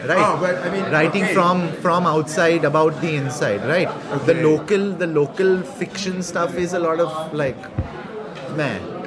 right? 0.07 0.19
Oh, 0.19 0.39
but 0.41 0.57
I 0.59 0.71
mean, 0.71 0.85
writing 0.93 1.25
okay. 1.25 1.35
from 1.35 1.73
from 1.85 2.07
outside 2.07 2.65
about 2.65 3.01
the 3.01 3.15
inside 3.15 3.65
right? 3.67 3.89
The 4.27 4.35
local 4.35 4.93
the 4.93 5.07
local 5.07 5.63
fiction 5.63 6.23
stuff 6.23 6.57
is 6.57 6.73
a 6.73 6.79
lot 6.79 7.01
of 7.01 7.33
like 7.33 7.61
man 8.57 9.00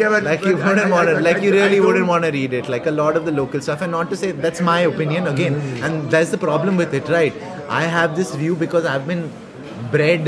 Yeah, 0.00 0.08
but 0.08 0.22
like 0.24 0.40
but 0.40 0.48
you 0.50 0.56
wouldn't 0.56 0.90
want 0.90 1.08
to 1.08 1.20
like 1.20 1.36
I- 1.38 1.40
you 1.46 1.52
really 1.52 1.80
wouldn't 1.80 2.06
want 2.06 2.24
to 2.24 2.30
read 2.30 2.52
it. 2.52 2.68
Like 2.68 2.86
a 2.86 2.90
lot 3.02 3.16
of 3.16 3.24
the 3.26 3.32
local 3.32 3.60
stuff. 3.60 3.82
And 3.82 3.92
not 3.92 4.10
to 4.10 4.16
say 4.16 4.32
that's 4.32 4.60
my 4.60 4.80
opinion 4.80 5.26
again. 5.26 5.60
Mm. 5.60 5.82
And 5.88 6.10
that's 6.10 6.30
the 6.30 6.38
problem 6.38 6.76
with 6.76 6.94
it 6.94 7.08
right? 7.08 7.32
I 7.68 7.82
have 7.98 8.14
this 8.16 8.34
view 8.34 8.54
because 8.62 8.84
i've 8.84 9.06
been 9.10 9.22
bred 9.92 10.26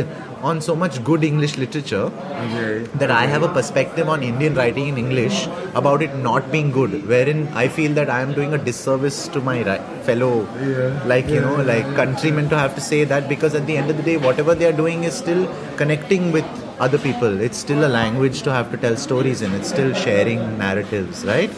on 0.50 0.60
so 0.66 0.74
much 0.82 0.94
good 1.08 1.22
english 1.28 1.56
literature 1.62 2.04
Okay. 2.44 2.70
that 3.02 3.10
i 3.10 3.26
have 3.32 3.42
a 3.42 3.50
perspective 3.56 4.08
on 4.14 4.22
indian 4.28 4.54
writing 4.60 4.88
in 4.92 4.96
english 5.02 5.38
about 5.80 6.02
it 6.06 6.14
not 6.26 6.50
being 6.54 6.70
good 6.78 6.94
wherein 7.12 7.46
i 7.62 7.66
feel 7.76 7.92
that 8.00 8.10
i 8.16 8.20
am 8.26 8.32
doing 8.38 8.54
a 8.58 8.60
disservice 8.68 9.18
to 9.36 9.40
my 9.50 9.56
ri- 9.68 9.78
fellow 10.08 10.32
Yeah. 10.66 11.02
like 11.14 11.28
you 11.36 11.40
know 11.46 11.56
like 11.72 11.88
countrymen 12.02 12.48
to 12.54 12.58
have 12.64 12.74
to 12.80 12.84
say 12.90 13.04
that 13.14 13.28
because 13.34 13.54
at 13.60 13.66
the 13.72 13.76
end 13.82 13.90
of 13.90 13.98
the 14.02 14.06
day 14.10 14.16
whatever 14.28 14.54
they 14.54 14.66
are 14.72 14.78
doing 14.84 15.04
is 15.10 15.14
still 15.24 15.42
connecting 15.82 16.32
with 16.38 16.48
other 16.78 16.98
people. 16.98 17.40
It's 17.40 17.56
still 17.56 17.86
a 17.86 17.88
language 17.88 18.42
to 18.42 18.52
have 18.52 18.70
to 18.70 18.76
tell 18.76 18.96
stories 18.96 19.42
in. 19.42 19.52
It's 19.54 19.68
still 19.68 19.94
sharing 19.94 20.58
narratives 20.58 21.24
right? 21.24 21.50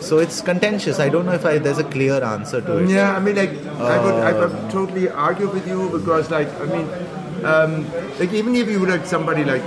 So 0.00 0.18
it's 0.18 0.40
contentious. 0.40 0.98
I 0.98 1.08
don't 1.10 1.26
know 1.26 1.32
if 1.32 1.44
I, 1.44 1.58
there's 1.58 1.78
a 1.78 1.84
clear 1.84 2.22
answer 2.24 2.60
to 2.62 2.78
it. 2.78 2.88
Yeah, 2.88 3.14
I 3.14 3.20
mean, 3.20 3.36
like, 3.36 3.50
I 3.78 4.02
would, 4.02 4.14
I 4.14 4.32
would 4.32 4.70
totally 4.70 5.10
argue 5.10 5.48
with 5.48 5.68
you 5.68 5.90
because, 5.90 6.30
like, 6.30 6.48
I 6.60 6.64
mean, 6.64 6.88
um, 7.44 7.90
like, 8.18 8.32
even 8.32 8.54
if 8.56 8.68
you 8.68 8.80
would 8.80 8.88
like 8.88 9.04
somebody 9.04 9.44
like 9.44 9.62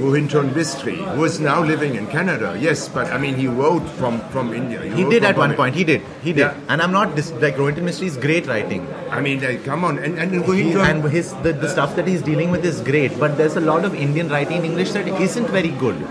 Rohinton 0.00 0.50
Mistry, 0.54 0.96
who 1.14 1.24
is 1.24 1.40
now 1.40 1.62
living 1.62 1.94
in 1.94 2.06
Canada, 2.08 2.56
yes, 2.60 2.88
but 2.88 3.06
I 3.12 3.18
mean, 3.18 3.34
he 3.34 3.46
wrote 3.46 3.86
from 4.00 4.20
from 4.34 4.52
India. 4.52 4.82
he 4.82 5.04
wrote 5.04 5.10
did 5.10 5.24
at 5.24 5.36
one 5.36 5.50
Bombay. 5.50 5.56
point. 5.56 5.74
He 5.80 5.84
did. 5.84 6.02
He 6.22 6.32
did. 6.32 6.40
Yeah. 6.40 6.54
and 6.68 6.82
i'm 6.86 6.92
not 6.96 7.14
dis- 7.18 7.32
like 7.44 7.56
rohinton 7.62 7.86
mistry 7.90 8.06
is 8.12 8.16
great 8.26 8.46
writing. 8.52 8.86
I 9.10 9.20
mean, 9.26 9.40
like, 9.46 9.64
come 9.64 9.84
on, 9.90 9.98
and 9.98 10.18
and 10.24 10.34
He- 10.50 10.72
and 10.88 11.04
his 11.16 11.32
the, 11.46 11.52
the 11.64 11.68
stuff 11.76 11.96
that 12.00 12.06
he's 12.12 12.22
dealing 12.30 12.50
with 12.56 12.64
is 12.72 12.80
great. 12.90 13.18
But 13.24 13.36
there's 13.42 13.56
a 13.62 13.64
lot 13.68 13.84
of 13.90 13.94
indian 14.08 14.28
writing 14.36 14.58
in 14.62 14.66
english 14.72 14.92
that 14.98 15.08
isn't 15.28 15.54
very 15.58 15.72
good. 15.84 16.04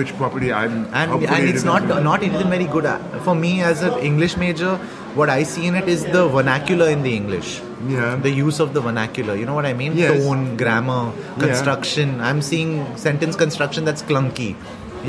Which 0.00 0.16
probably 0.22 0.52
I'm 0.62 0.76
and 1.02 1.24
and 1.36 1.48
it's 1.54 1.64
not 1.70 1.86
not 2.10 2.22
even 2.30 2.50
very 2.56 2.68
good 2.76 2.86
at- 2.94 3.22
for 3.28 3.34
me 3.44 3.52
as 3.72 3.82
an 3.90 3.98
english 4.10 4.36
major 4.46 4.72
what 5.20 5.30
i 5.30 5.42
see 5.52 5.66
in 5.70 5.74
it 5.82 5.88
is 5.94 6.04
the 6.16 6.24
vernacular 6.36 6.88
in 6.96 7.02
the 7.08 7.14
english 7.22 7.50
Yeah. 7.92 8.10
the 8.26 8.30
use 8.38 8.58
of 8.64 8.68
the 8.76 8.80
vernacular 8.88 9.34
you 9.40 9.46
know 9.48 9.54
what 9.60 9.66
i 9.70 9.74
mean 9.80 9.96
Yes. 10.02 10.12
tone 10.24 10.42
grammar 10.60 11.00
construction 11.46 12.20
i'm 12.28 12.40
seeing 12.50 12.70
sentence 13.06 13.36
construction 13.44 13.84
that's 13.90 14.04
clunky 14.10 14.50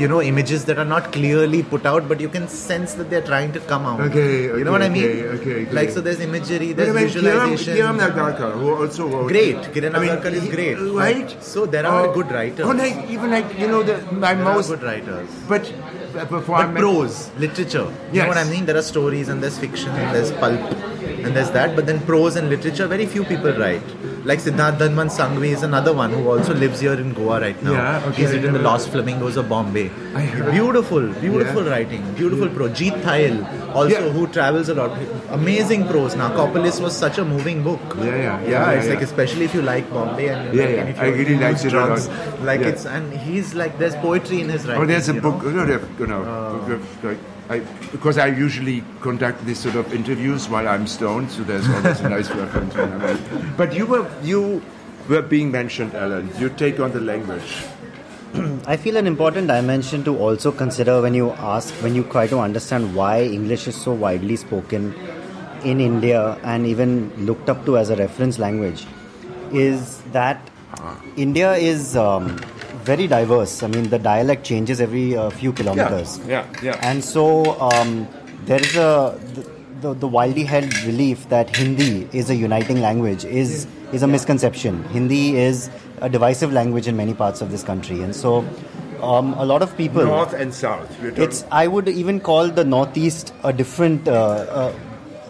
you 0.02 0.06
know 0.12 0.20
images 0.28 0.64
that 0.68 0.78
are 0.82 0.88
not 0.92 1.04
clearly 1.16 1.58
put 1.72 1.84
out 1.90 2.08
but 2.12 2.18
you 2.24 2.28
can 2.36 2.46
sense 2.54 2.94
that 3.00 3.10
they're 3.10 3.26
trying 3.28 3.52
to 3.56 3.60
come 3.72 3.84
out 3.90 4.00
Okay, 4.06 4.30
you 4.58 4.64
know 4.68 4.72
what 4.76 4.82
i 4.86 4.88
mean 4.94 5.04
okay, 5.10 5.28
okay, 5.36 5.54
okay. 5.62 5.74
like 5.78 5.90
so 5.96 6.00
there's 6.06 6.22
imagery 6.26 6.70
there's 6.78 6.90
Kiran, 6.94 7.04
visualization 7.04 7.76
Kiran 7.78 8.00
Nagarkar, 8.04 8.50
who 8.62 8.72
also 8.74 9.06
wrote. 9.12 9.28
Great. 9.34 9.60
Kiran 9.76 9.94
I 9.94 10.00
mean, 10.00 10.10
Nagarkar 10.14 10.32
is 10.40 10.48
great. 10.54 10.80
Right? 11.02 11.36
So 11.52 11.64
there 11.74 11.86
are 11.92 12.08
Uh, 12.08 12.12
good 12.16 12.32
writers. 12.36 12.66
Oh, 12.70 12.74
like, 12.80 12.98
even 13.18 13.30
like, 13.36 13.54
you 13.62 13.68
know, 13.74 13.82
the, 13.90 13.94
my 14.24 14.34
there 14.34 14.44
are 14.48 14.54
most. 14.56 14.68
good 14.74 14.82
writers 14.88 15.28
But 15.52 15.70
before 16.14 16.56
I 16.56 16.64
but 16.66 16.72
met- 16.74 16.80
prose 16.80 17.30
literature. 17.38 17.86
You 17.90 17.94
Yes. 18.12 18.22
know 18.22 18.28
what 18.28 18.38
i 18.38 18.44
mean? 18.44 18.66
There 18.66 18.76
are 18.76 18.82
stories 18.82 19.28
and 19.28 19.42
there's 19.42 19.58
fiction 19.58 19.90
and 19.90 20.14
there's 20.14 20.30
pulp 20.32 20.60
and 21.04 21.36
there's 21.36 21.50
that 21.50 21.74
but 21.76 21.86
then 21.86 22.00
prose 22.10 22.36
and 22.36 22.48
literature 22.48 22.86
very 22.86 23.06
few 23.06 23.24
people 23.24 23.52
write 23.62 23.82
like 24.30 24.38
Siddharth 24.38 24.78
Dhanvant 24.78 25.10
Shanghvi 25.16 25.48
is 25.56 25.62
another 25.62 25.92
one 25.92 26.10
who 26.10 26.28
also 26.30 26.54
lives 26.54 26.80
here 26.80 26.94
in 26.94 27.12
Goa 27.12 27.40
right 27.42 27.62
now. 27.62 27.72
Yeah, 27.72 28.04
okay. 28.06 28.22
He's 28.22 28.32
written 28.32 28.54
The 28.54 28.58
Lost 28.60 28.88
Flamingos 28.88 29.36
of 29.36 29.50
Bombay. 29.50 29.90
I 30.14 30.22
Beautiful, 30.50 31.08
beautiful 31.24 31.64
Yeah. 31.64 31.70
writing, 31.72 32.06
beautiful 32.14 32.48
prose. 32.48 32.70
Jeet 32.78 32.96
Thayil, 33.02 33.36
also 33.74 33.90
Yeah. 34.06 34.08
who 34.14 34.26
travels 34.28 34.70
a 34.70 34.74
lot. 34.78 34.96
Amazing 35.30 35.86
prose. 35.88 36.14
Narcopolis 36.14 36.80
was 36.80 36.96
such 36.96 37.18
a 37.18 37.24
moving 37.34 37.62
book. 37.62 37.80
Yeah, 37.98 38.04
yeah, 38.06 38.14
yeah, 38.14 38.40
Yeah, 38.40 38.48
yeah, 38.48 38.70
it's 38.78 38.88
like 38.94 39.02
especially 39.02 39.44
if 39.44 39.54
you 39.54 39.60
like 39.60 39.92
Bombay 39.92 40.28
and 40.28 40.54
Yeah, 40.54 40.64
like, 40.64 40.74
yeah. 40.74 40.80
and 40.80 40.88
if 40.96 41.00
I 41.00 41.06
you 41.08 41.12
really 41.20 41.32
use 41.34 41.42
liked 41.42 41.64
it 41.66 41.70
drugs, 41.76 42.08
Like 42.42 42.60
Yeah. 42.62 42.68
it's 42.68 42.86
and 42.86 43.12
he's 43.12 43.54
like 43.54 43.78
there's 43.78 43.94
poetry 43.96 44.40
in 44.40 44.48
his 44.48 44.66
writing. 44.66 44.82
Oh, 44.82 44.86
there's 44.86 45.08
a 45.10 45.14
book. 45.28 45.42
You 45.44 45.50
know, 45.60 45.66
there- 45.66 45.80
uh, 45.80 46.00
you 46.00 46.06
know, 46.06 46.20
like, 47.02 47.18
I, 47.48 47.58
because 47.92 48.16
I 48.16 48.28
usually 48.28 48.82
conduct 49.00 49.44
these 49.44 49.58
sort 49.58 49.76
of 49.76 49.92
interviews 49.92 50.48
while 50.48 50.66
I'm 50.66 50.86
stoned, 50.86 51.30
so 51.30 51.42
there's 51.42 51.68
always 51.68 52.00
a 52.00 52.08
nice 52.08 52.30
reference. 52.30 52.74
When 52.74 52.92
I'm. 53.02 53.54
But 53.56 53.74
you 53.74 53.84
were 53.86 54.10
you 54.22 54.62
were 55.08 55.20
being 55.20 55.50
mentioned, 55.50 55.94
Alan. 55.94 56.30
You 56.38 56.48
take 56.48 56.80
on 56.80 56.92
the 56.92 57.00
language. 57.00 57.64
I 58.66 58.76
feel 58.76 58.96
an 58.96 59.06
important 59.06 59.48
dimension 59.48 60.04
to 60.04 60.16
also 60.16 60.52
consider 60.52 61.02
when 61.02 61.14
you 61.14 61.32
ask, 61.32 61.74
when 61.82 61.94
you 61.94 62.04
try 62.04 62.26
to 62.28 62.38
understand 62.38 62.94
why 62.94 63.22
English 63.22 63.68
is 63.68 63.76
so 63.76 63.92
widely 63.92 64.36
spoken 64.36 64.94
in 65.64 65.80
India 65.80 66.38
and 66.42 66.66
even 66.66 67.12
looked 67.26 67.48
up 67.50 67.64
to 67.66 67.76
as 67.76 67.90
a 67.90 67.96
reference 67.96 68.38
language, 68.38 68.86
is 69.52 70.00
that 70.12 70.50
India 71.16 71.52
is 71.54 71.96
um, 71.96 72.40
very 72.84 73.06
diverse. 73.06 73.62
I 73.62 73.68
mean, 73.68 73.88
the 73.90 73.98
dialect 73.98 74.44
changes 74.44 74.80
every 74.80 75.16
uh, 75.16 75.30
few 75.30 75.52
kilometers. 75.52 76.18
yeah, 76.26 76.46
yeah. 76.62 76.78
And 76.82 77.04
so 77.04 77.58
um, 77.60 78.06
there 78.44 78.60
is 78.60 78.76
a 78.76 79.18
the, 79.34 79.50
the, 79.80 79.94
the 79.94 80.08
widely 80.08 80.44
held 80.44 80.70
belief 80.84 81.28
that 81.28 81.54
Hindi 81.56 82.08
is 82.12 82.30
a 82.30 82.34
uniting 82.34 82.80
language 82.80 83.24
is 83.24 83.66
is 83.92 84.02
a 84.02 84.06
misconception. 84.06 84.82
Hindi 84.84 85.36
is 85.36 85.70
a 86.00 86.08
divisive 86.08 86.52
language 86.52 86.88
in 86.88 86.96
many 86.96 87.14
parts 87.14 87.40
of 87.40 87.50
this 87.50 87.62
country, 87.62 88.00
and 88.02 88.14
so 88.14 88.44
um, 89.02 89.34
a 89.34 89.44
lot 89.44 89.62
of 89.62 89.76
people. 89.76 90.04
North 90.04 90.32
and 90.32 90.54
South. 90.54 91.02
It's 91.28 91.44
I 91.50 91.66
would 91.66 91.88
even 91.88 92.20
call 92.20 92.48
the 92.48 92.64
Northeast 92.64 93.32
a 93.42 93.52
different. 93.52 94.08
Uh, 94.08 94.14
uh, 94.64 94.74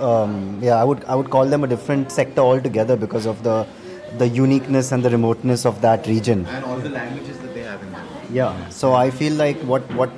um, 0.00 0.58
yeah, 0.60 0.74
I 0.74 0.84
would 0.84 1.04
I 1.04 1.14
would 1.14 1.30
call 1.30 1.46
them 1.46 1.64
a 1.64 1.68
different 1.68 2.10
sector 2.10 2.40
altogether 2.40 2.96
because 2.96 3.26
of 3.26 3.42
the 3.42 3.66
the 4.18 4.28
uniqueness 4.28 4.92
and 4.92 5.04
the 5.04 5.10
remoteness 5.10 5.64
of 5.66 5.80
that 5.80 6.06
region. 6.06 6.46
and 6.46 6.64
all 6.64 6.78
the 6.78 6.90
languages 6.90 7.38
that 7.38 7.54
they 7.54 7.62
have 7.62 7.82
in 7.82 7.92
there. 7.92 8.02
Yeah. 8.36 8.68
So 8.80 8.92
I 8.94 9.10
feel 9.22 9.34
like 9.44 9.64
what 9.72 9.90
what 10.02 10.10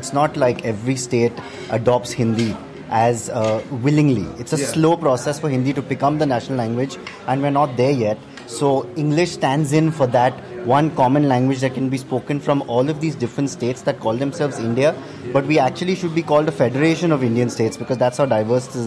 it's 0.00 0.12
not 0.18 0.36
like 0.42 0.64
every 0.74 0.96
state 1.06 1.40
adopts 1.78 2.12
Hindi 2.20 2.46
as 2.90 3.28
uh, 3.30 3.62
willingly. 3.86 4.24
It's 4.44 4.54
a 4.56 4.60
Yeah. 4.62 4.70
slow 4.76 4.92
process 5.02 5.38
for 5.44 5.50
Hindi 5.56 5.74
to 5.80 5.82
become 5.90 6.18
the 6.22 6.26
national 6.32 6.58
language, 6.62 6.96
and 7.26 7.46
we're 7.46 7.56
not 7.58 7.76
there 7.82 7.92
yet. 8.00 8.18
So 8.54 8.70
English 9.04 9.30
stands 9.36 9.72
in 9.80 9.92
for 10.00 10.08
that 10.16 10.40
one 10.70 10.90
common 10.98 11.28
language 11.28 11.60
that 11.66 11.74
can 11.76 11.88
be 11.94 12.00
spoken 12.02 12.40
from 12.48 12.64
all 12.74 12.90
of 12.94 13.00
these 13.04 13.14
different 13.22 13.50
states 13.54 13.86
that 13.90 14.00
call 14.00 14.20
themselves 14.24 14.58
India. 14.58 14.90
But 15.36 15.46
we 15.52 15.58
actually 15.68 15.96
should 16.02 16.14
be 16.18 16.22
called 16.32 16.48
a 16.48 16.56
federation 16.58 17.12
of 17.18 17.24
Indian 17.30 17.54
states 17.56 17.76
because 17.84 17.98
that's 18.04 18.18
how 18.24 18.26
diverse 18.34 18.68
the, 18.74 18.84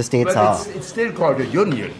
the 0.00 0.02
states 0.02 0.34
But 0.34 0.36
are. 0.46 0.54
it's, 0.56 0.66
it's 0.80 0.86
still 0.96 1.12
called 1.20 1.40
a 1.40 1.46
union. 1.58 1.92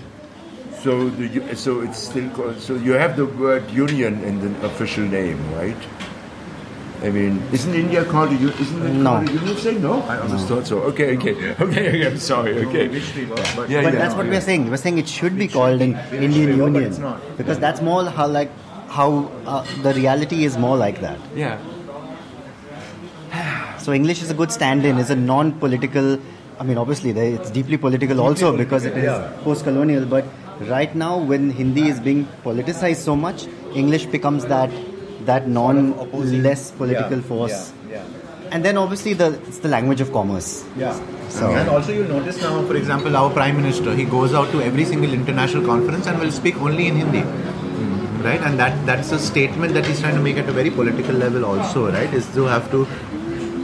So 0.83 1.09
the 1.11 1.55
so 1.55 1.81
it's 1.83 1.99
still 1.99 2.29
called, 2.31 2.59
so 2.61 2.75
you 2.75 2.93
have 2.93 3.17
the 3.17 3.27
word 3.27 3.71
union 3.71 4.23
in 4.25 4.41
the 4.45 4.67
official 4.67 5.05
name, 5.05 5.39
right? 5.55 5.77
I 7.03 7.11
mean, 7.11 7.43
isn't 7.53 7.75
India 7.75 8.05
called 8.05 8.31
a 8.31 8.35
union? 8.35 8.59
Isn't 8.65 8.83
it 8.87 8.95
No. 8.95 9.11
called 9.11 9.29
a 9.29 9.33
union? 9.33 9.57
Say 9.67 9.75
no. 9.85 9.95
I 10.03 10.19
always 10.25 10.45
thought 10.51 10.67
so. 10.67 10.79
Okay, 10.91 11.17
okay, 11.17 11.35
okay, 11.35 11.55
okay. 11.67 12.07
I'm 12.07 12.19
sorry. 12.19 12.55
Okay. 12.67 12.89
Wish 12.89 13.15
we 13.17 13.25
were, 13.27 13.37
but 13.37 13.71
Yeah, 13.71 13.83
but 13.83 13.95
yeah, 13.95 14.01
that's 14.03 14.15
what 14.15 14.27
yeah. 14.27 14.33
we're 14.35 14.41
saying. 14.49 14.69
We're 14.71 14.77
saying 14.85 14.99
it 14.99 15.09
should 15.09 15.39
be 15.39 15.49
called 15.49 15.83
an 15.83 15.95
Indian 16.13 16.33
be, 16.33 16.57
but 16.57 16.67
Union 16.67 16.83
it's 16.91 16.99
not. 16.99 17.25
because 17.37 17.59
that's 17.69 17.81
more 17.91 18.05
how 18.19 18.27
like 18.29 18.51
how 18.89 19.09
uh, 19.47 19.65
the 19.83 19.95
reality 19.95 20.45
is 20.45 20.59
more 20.59 20.77
like 20.77 21.01
that. 21.01 21.19
Yeah. 21.35 21.59
So 23.79 23.93
English 23.93 24.23
is 24.23 24.31
a 24.31 24.35
good 24.35 24.53
stand-in. 24.53 24.99
It's 24.99 25.11
a 25.11 25.17
non-political. 25.17 26.19
I 26.61 26.65
mean, 26.65 26.79
obviously, 26.79 27.11
it's 27.11 27.51
deeply 27.51 27.77
political 27.77 28.21
also 28.21 28.57
because 28.57 28.85
it 28.85 28.97
is 28.97 29.11
post-colonial. 29.43 30.05
But 30.07 30.25
right 30.69 30.95
now, 30.95 31.19
when 31.19 31.51
Hindi 31.51 31.89
is 31.89 32.01
being 32.01 32.27
politicized 32.45 33.03
so 33.05 33.17
much, 33.17 33.47
English 33.75 34.07
becomes 34.07 34.47
that 34.47 34.71
that 35.27 35.49
non 35.49 35.95
less 36.43 36.71
political 36.73 37.19
Yeah, 37.19 37.23
force. 37.31 37.73
Yeah, 37.91 37.97
yeah. 37.97 38.49
And 38.51 38.65
then 38.65 38.77
obviously 38.77 39.15
the 39.15 39.29
it's 39.49 39.59
the 39.59 39.69
language 39.69 40.01
of 40.01 40.13
commerce. 40.13 40.65
Yeah. 40.77 40.99
So- 41.29 41.51
and 41.51 41.69
also 41.69 41.93
you'll 41.93 42.09
notice 42.09 42.41
now, 42.43 42.63
for 42.67 42.77
example, 42.77 43.17
our 43.17 43.31
Prime 43.31 43.57
Minister, 43.57 43.95
he 43.95 44.05
goes 44.05 44.35
out 44.35 44.51
to 44.53 44.61
every 44.63 44.85
single 44.85 45.13
international 45.13 45.65
conference 45.65 46.07
and 46.07 46.19
will 46.19 46.33
speak 46.33 46.61
only 46.61 46.89
in 46.89 46.97
Hindi. 46.97 47.21
Hmm. 47.21 48.23
Right? 48.27 48.41
And 48.41 48.59
that 48.59 48.85
that's 48.91 49.13
a 49.13 49.19
statement 49.19 49.75
that 49.75 49.87
he's 49.87 50.01
trying 50.01 50.17
to 50.17 50.21
make 50.27 50.37
at 50.37 50.49
a 50.49 50.53
very 50.53 50.71
political 50.71 51.15
level 51.15 51.45
also, 51.53 51.91
right? 51.93 52.13
Is 52.13 52.27
to 52.35 52.45
have 52.45 52.71
to 52.73 52.87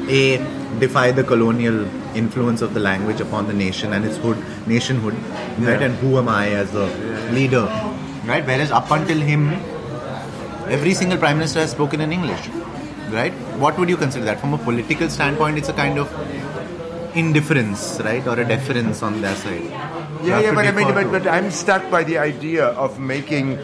A 0.08 0.38
defy 0.78 1.10
the 1.10 1.24
colonial 1.24 1.86
influence 2.16 2.62
of 2.62 2.74
the 2.74 2.80
language 2.80 3.20
upon 3.20 3.46
the 3.46 3.52
nation 3.52 3.92
and 3.92 4.04
its 4.04 4.16
hood 4.16 4.38
nationhood. 4.66 5.14
Right? 5.58 5.82
And 5.82 5.94
who 5.96 6.18
am 6.18 6.28
I 6.28 6.48
as 6.50 6.74
a 6.74 6.86
leader? 7.32 7.64
Right? 8.24 8.46
Whereas 8.46 8.70
up 8.70 8.90
until 8.90 9.18
him 9.18 9.52
every 10.68 10.94
single 10.94 11.18
prime 11.18 11.38
minister 11.38 11.60
has 11.60 11.70
spoken 11.70 12.00
in 12.00 12.12
English. 12.12 12.48
Right? 13.10 13.32
What 13.58 13.78
would 13.78 13.88
you 13.88 13.96
consider 13.96 14.24
that? 14.26 14.40
From 14.40 14.54
a 14.54 14.58
political 14.58 15.08
standpoint, 15.08 15.58
it's 15.58 15.68
a 15.68 15.72
kind 15.72 15.98
of 15.98 16.12
indifference, 17.14 18.00
right? 18.04 18.26
Or 18.26 18.38
a 18.38 18.46
deference 18.46 19.02
on 19.02 19.20
their 19.20 19.34
side. 19.34 19.64
Yeah, 20.22 20.40
yeah, 20.40 20.54
but 20.54 20.66
I 20.66 20.72
mean, 20.72 20.92
but, 20.92 21.10
but, 21.10 21.26
I'm 21.26 21.50
stuck 21.50 21.90
by 21.90 22.04
the 22.04 22.18
idea 22.18 22.66
of 22.66 22.98
making 22.98 23.58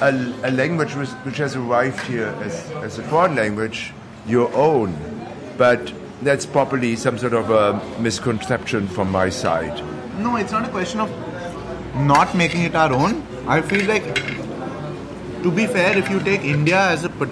a, 0.00 0.10
a 0.44 0.50
language 0.50 0.94
which, 0.94 1.08
which 1.24 1.36
has 1.38 1.56
arrived 1.56 2.00
here 2.06 2.34
as, 2.42 2.70
as 2.82 2.98
a 2.98 3.02
foreign 3.02 3.34
language 3.34 3.92
your 4.26 4.52
own. 4.54 4.96
But 5.58 5.92
that's 6.22 6.46
probably 6.46 6.96
some 6.96 7.18
sort 7.18 7.32
of 7.32 7.50
a 7.50 8.00
misconception 8.00 8.86
from 8.88 9.10
my 9.10 9.28
side. 9.30 9.82
No, 10.18 10.36
it's 10.36 10.52
not 10.52 10.66
a 10.66 10.70
question 10.70 11.00
of 11.00 11.10
not 11.94 12.34
making 12.34 12.62
it 12.62 12.74
our 12.74 12.92
own. 12.92 13.26
I 13.46 13.62
feel 13.62 13.86
like, 13.86 14.14
to 15.42 15.50
be 15.50 15.66
fair, 15.66 15.96
if 15.96 16.10
you 16.10 16.20
take 16.20 16.42
India 16.42 16.78
as 16.78 17.04
a. 17.04 17.08
pat- 17.08 17.28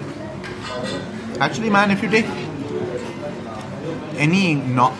Actually, 1.39 1.69
man, 1.69 1.89
if 1.91 2.03
you 2.03 2.09
take 2.09 2.25
any 4.17 4.55
no, 4.55 4.93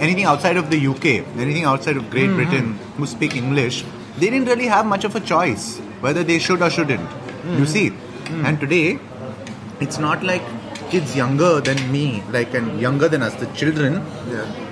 anything 0.00 0.24
outside 0.24 0.56
of 0.56 0.70
the 0.70 0.86
UK, 0.86 1.04
anything 1.36 1.64
outside 1.64 1.98
of 1.98 2.08
Great 2.08 2.30
mm-hmm. 2.30 2.36
Britain 2.36 2.78
who 2.96 3.06
speak 3.06 3.36
English, 3.36 3.84
they 4.16 4.30
didn't 4.30 4.46
really 4.46 4.66
have 4.66 4.86
much 4.86 5.04
of 5.04 5.14
a 5.16 5.20
choice 5.20 5.78
whether 6.00 6.24
they 6.24 6.38
should 6.38 6.62
or 6.62 6.70
shouldn't. 6.70 7.00
You 7.00 7.06
mm-hmm. 7.06 7.64
see, 7.64 7.90
mm-hmm. 7.90 8.46
and 8.46 8.58
today 8.58 8.98
it's 9.80 9.98
not 9.98 10.22
like 10.22 10.42
kids 10.90 11.14
younger 11.16 11.60
than 11.60 11.90
me, 11.92 12.22
like 12.30 12.54
and 12.54 12.80
younger 12.80 13.08
than 13.08 13.22
us, 13.22 13.34
the 13.34 13.46
children, 13.54 13.96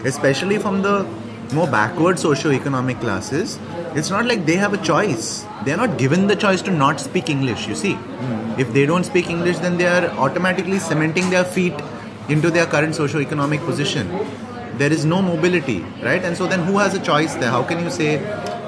especially 0.04 0.58
from 0.58 0.82
the 0.82 1.06
more 1.52 1.66
backward 1.66 2.18
socio-economic 2.18 2.98
classes, 3.00 3.58
it's 3.94 4.10
not 4.10 4.26
like 4.26 4.46
they 4.46 4.56
have 4.56 4.74
a 4.74 4.78
choice. 4.78 5.44
They're 5.64 5.76
not 5.76 5.96
given 5.98 6.26
the 6.26 6.36
choice 6.36 6.62
to 6.62 6.70
not 6.70 7.00
speak 7.00 7.30
English. 7.30 7.66
You 7.68 7.74
see, 7.74 7.94
hmm. 7.94 8.60
if 8.60 8.72
they 8.72 8.86
don't 8.86 9.04
speak 9.04 9.28
English, 9.30 9.58
then 9.58 9.76
they 9.76 9.86
are 9.86 10.06
automatically 10.18 10.78
cementing 10.78 11.30
their 11.30 11.44
feet 11.44 11.74
into 12.28 12.50
their 12.50 12.66
current 12.66 12.94
socio-economic 12.94 13.60
position. 13.60 14.08
There 14.78 14.92
is 14.92 15.04
no 15.04 15.22
mobility, 15.22 15.80
right? 16.02 16.22
And 16.22 16.36
so 16.36 16.46
then 16.46 16.60
who 16.60 16.78
has 16.78 16.94
a 16.94 17.00
choice 17.00 17.34
there? 17.34 17.50
How 17.50 17.62
can 17.62 17.82
you 17.82 17.90
say, 17.90 18.18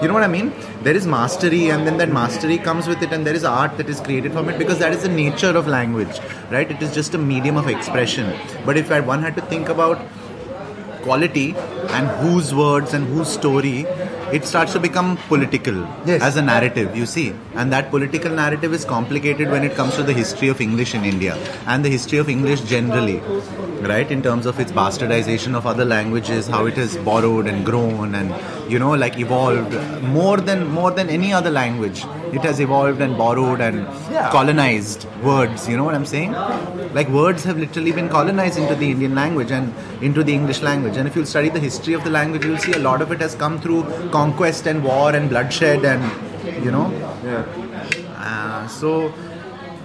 you 0.00 0.08
know 0.08 0.14
what 0.14 0.22
I 0.22 0.28
mean? 0.28 0.52
There 0.82 0.94
is 0.94 1.06
mastery, 1.06 1.70
and 1.70 1.86
then 1.86 1.96
that 1.98 2.10
mastery 2.10 2.58
comes 2.58 2.86
with 2.86 3.02
it, 3.02 3.12
and 3.12 3.26
there 3.26 3.34
is 3.34 3.44
art 3.44 3.76
that 3.78 3.88
is 3.88 4.00
created 4.00 4.32
from 4.32 4.48
it 4.48 4.58
because 4.58 4.78
that 4.78 4.92
is 4.92 5.02
the 5.02 5.08
nature 5.08 5.56
of 5.56 5.66
language, 5.66 6.20
right? 6.50 6.70
It 6.70 6.82
is 6.82 6.94
just 6.94 7.14
a 7.14 7.18
medium 7.18 7.56
of 7.56 7.68
expression. 7.68 8.32
But 8.64 8.76
if 8.76 8.90
one 8.90 9.22
had 9.22 9.34
to 9.36 9.42
think 9.42 9.68
about 9.68 10.00
quality 11.02 11.54
and 11.90 12.06
whose 12.22 12.54
words 12.54 12.94
and 12.94 13.06
whose 13.06 13.28
story, 13.28 13.86
it 14.32 14.44
starts 14.44 14.72
to 14.74 14.80
become 14.80 15.16
political 15.28 15.76
Yes. 16.06 16.22
as 16.22 16.36
a 16.36 16.42
narrative, 16.42 16.96
you 16.96 17.06
see. 17.06 17.32
And 17.54 17.72
that 17.72 17.90
political 17.90 18.30
narrative 18.30 18.74
is 18.74 18.84
complicated 18.84 19.50
when 19.50 19.64
it 19.64 19.74
comes 19.74 19.94
to 19.96 20.02
the 20.02 20.12
history 20.12 20.48
of 20.48 20.60
English 20.60 20.94
in 20.94 21.04
India 21.04 21.36
and 21.66 21.84
the 21.84 21.88
history 21.88 22.18
of 22.18 22.28
English 22.28 22.60
generally, 22.62 23.20
right? 23.82 24.10
In 24.10 24.22
terms 24.22 24.46
of 24.46 24.60
its 24.60 24.72
bastardization 24.72 25.54
of 25.54 25.66
other 25.66 25.84
languages, 25.84 26.46
how 26.46 26.66
it 26.66 26.76
has 26.76 26.96
borrowed 26.98 27.46
and 27.46 27.64
grown 27.64 28.14
and, 28.14 28.34
you 28.68 28.78
know, 28.78 28.92
like 28.94 29.18
evolved 29.18 29.74
more 30.02 30.36
than 30.38 30.66
more 30.68 30.90
than 30.90 31.08
any 31.08 31.32
other 31.32 31.50
language 31.50 32.04
it 32.32 32.42
has 32.42 32.60
evolved 32.60 33.00
and 33.00 33.16
borrowed 33.16 33.60
and 33.60 33.86
Yeah. 34.10 34.30
colonized 34.30 35.06
words. 35.22 35.68
You 35.68 35.76
know 35.76 35.84
what 35.84 35.94
I'm 35.94 36.06
saying? 36.06 36.32
Like 36.94 37.08
words 37.08 37.44
have 37.44 37.58
literally 37.58 37.92
been 37.92 38.08
colonized 38.08 38.58
into 38.58 38.74
the 38.74 38.90
Indian 38.90 39.14
language 39.14 39.50
and 39.50 39.74
into 40.00 40.22
the 40.22 40.34
English 40.34 40.62
language. 40.62 40.96
And 40.96 41.06
if 41.08 41.16
you 41.16 41.24
study 41.24 41.48
the 41.48 41.60
history 41.60 41.94
of 41.94 42.04
the 42.04 42.10
language, 42.10 42.44
you'll 42.44 42.58
see 42.58 42.72
a 42.72 42.78
lot 42.78 43.02
of 43.02 43.12
it 43.12 43.20
has 43.20 43.34
come 43.34 43.60
through 43.60 43.84
conquest 44.10 44.66
and 44.66 44.84
war 44.84 45.14
and 45.14 45.28
bloodshed 45.28 45.84
and 45.84 46.64
you 46.64 46.70
know. 46.70 46.90
Yeah. 47.24 47.44
Uh, 48.16 48.66
so, 48.68 49.12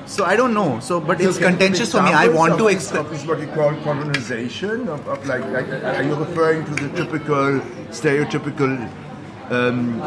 so 0.05 0.25
I 0.25 0.35
don't 0.35 0.53
know. 0.53 0.79
So, 0.79 0.99
but 0.99 1.21
it's 1.21 1.37
contentious 1.37 1.91
for 1.91 2.01
me. 2.01 2.11
I 2.13 2.27
want 2.27 2.57
to 2.57 2.67
explain. 2.67 3.05
explain. 3.05 3.21
Is 3.21 3.27
what 3.27 3.39
you 3.39 3.47
call 3.47 3.75
colonization 3.83 4.87
of, 4.89 5.07
of 5.07 5.25
like, 5.27 5.45
like, 5.51 5.67
are 5.69 6.03
you 6.03 6.15
referring 6.15 6.65
to 6.65 6.75
the 6.75 6.89
typical, 7.03 7.59
stereotypical 7.89 8.89
um, 9.51 10.01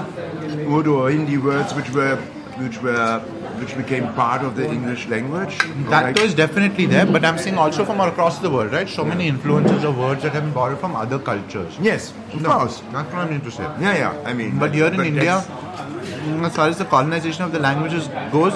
Urdu 0.74 0.96
or 0.96 1.10
Hindi 1.10 1.38
words 1.38 1.74
which 1.74 1.90
were, 1.90 2.16
which 2.56 2.80
were, 2.82 3.20
which 3.60 3.76
became 3.76 4.12
part 4.14 4.42
of 4.42 4.56
the 4.56 4.66
English 4.68 5.06
language? 5.08 5.58
That 5.90 6.04
like- 6.04 6.20
is 6.20 6.34
definitely 6.34 6.86
there, 6.86 7.06
but 7.06 7.24
I'm 7.24 7.38
saying 7.38 7.58
also 7.58 7.84
from 7.84 8.00
across 8.00 8.38
the 8.38 8.50
world, 8.50 8.72
right? 8.72 8.88
So 8.88 9.04
many 9.04 9.28
influences 9.28 9.84
of 9.84 9.98
words 9.98 10.22
that 10.22 10.32
have 10.32 10.44
been 10.44 10.52
borrowed 10.52 10.78
from 10.80 10.96
other 10.96 11.18
cultures. 11.18 11.76
Yes, 11.80 12.12
of 12.32 12.40
No, 12.42 12.48
course. 12.50 12.82
That's 12.92 13.12
what 13.12 13.26
I 13.26 13.30
mean 13.30 13.40
to 13.42 13.50
say. 13.50 13.64
Yeah, 13.80 13.94
yeah. 13.96 14.22
I 14.24 14.32
mean, 14.32 14.58
But 14.58 14.74
here 14.74 14.86
in 14.86 14.96
but 14.96 15.06
India, 15.06 15.44
mm, 15.44 16.44
as 16.46 16.54
far 16.56 16.68
as 16.68 16.78
the 16.78 16.84
colonization 16.86 17.44
of 17.44 17.52
the 17.52 17.58
languages 17.58 18.08
goes, 18.32 18.54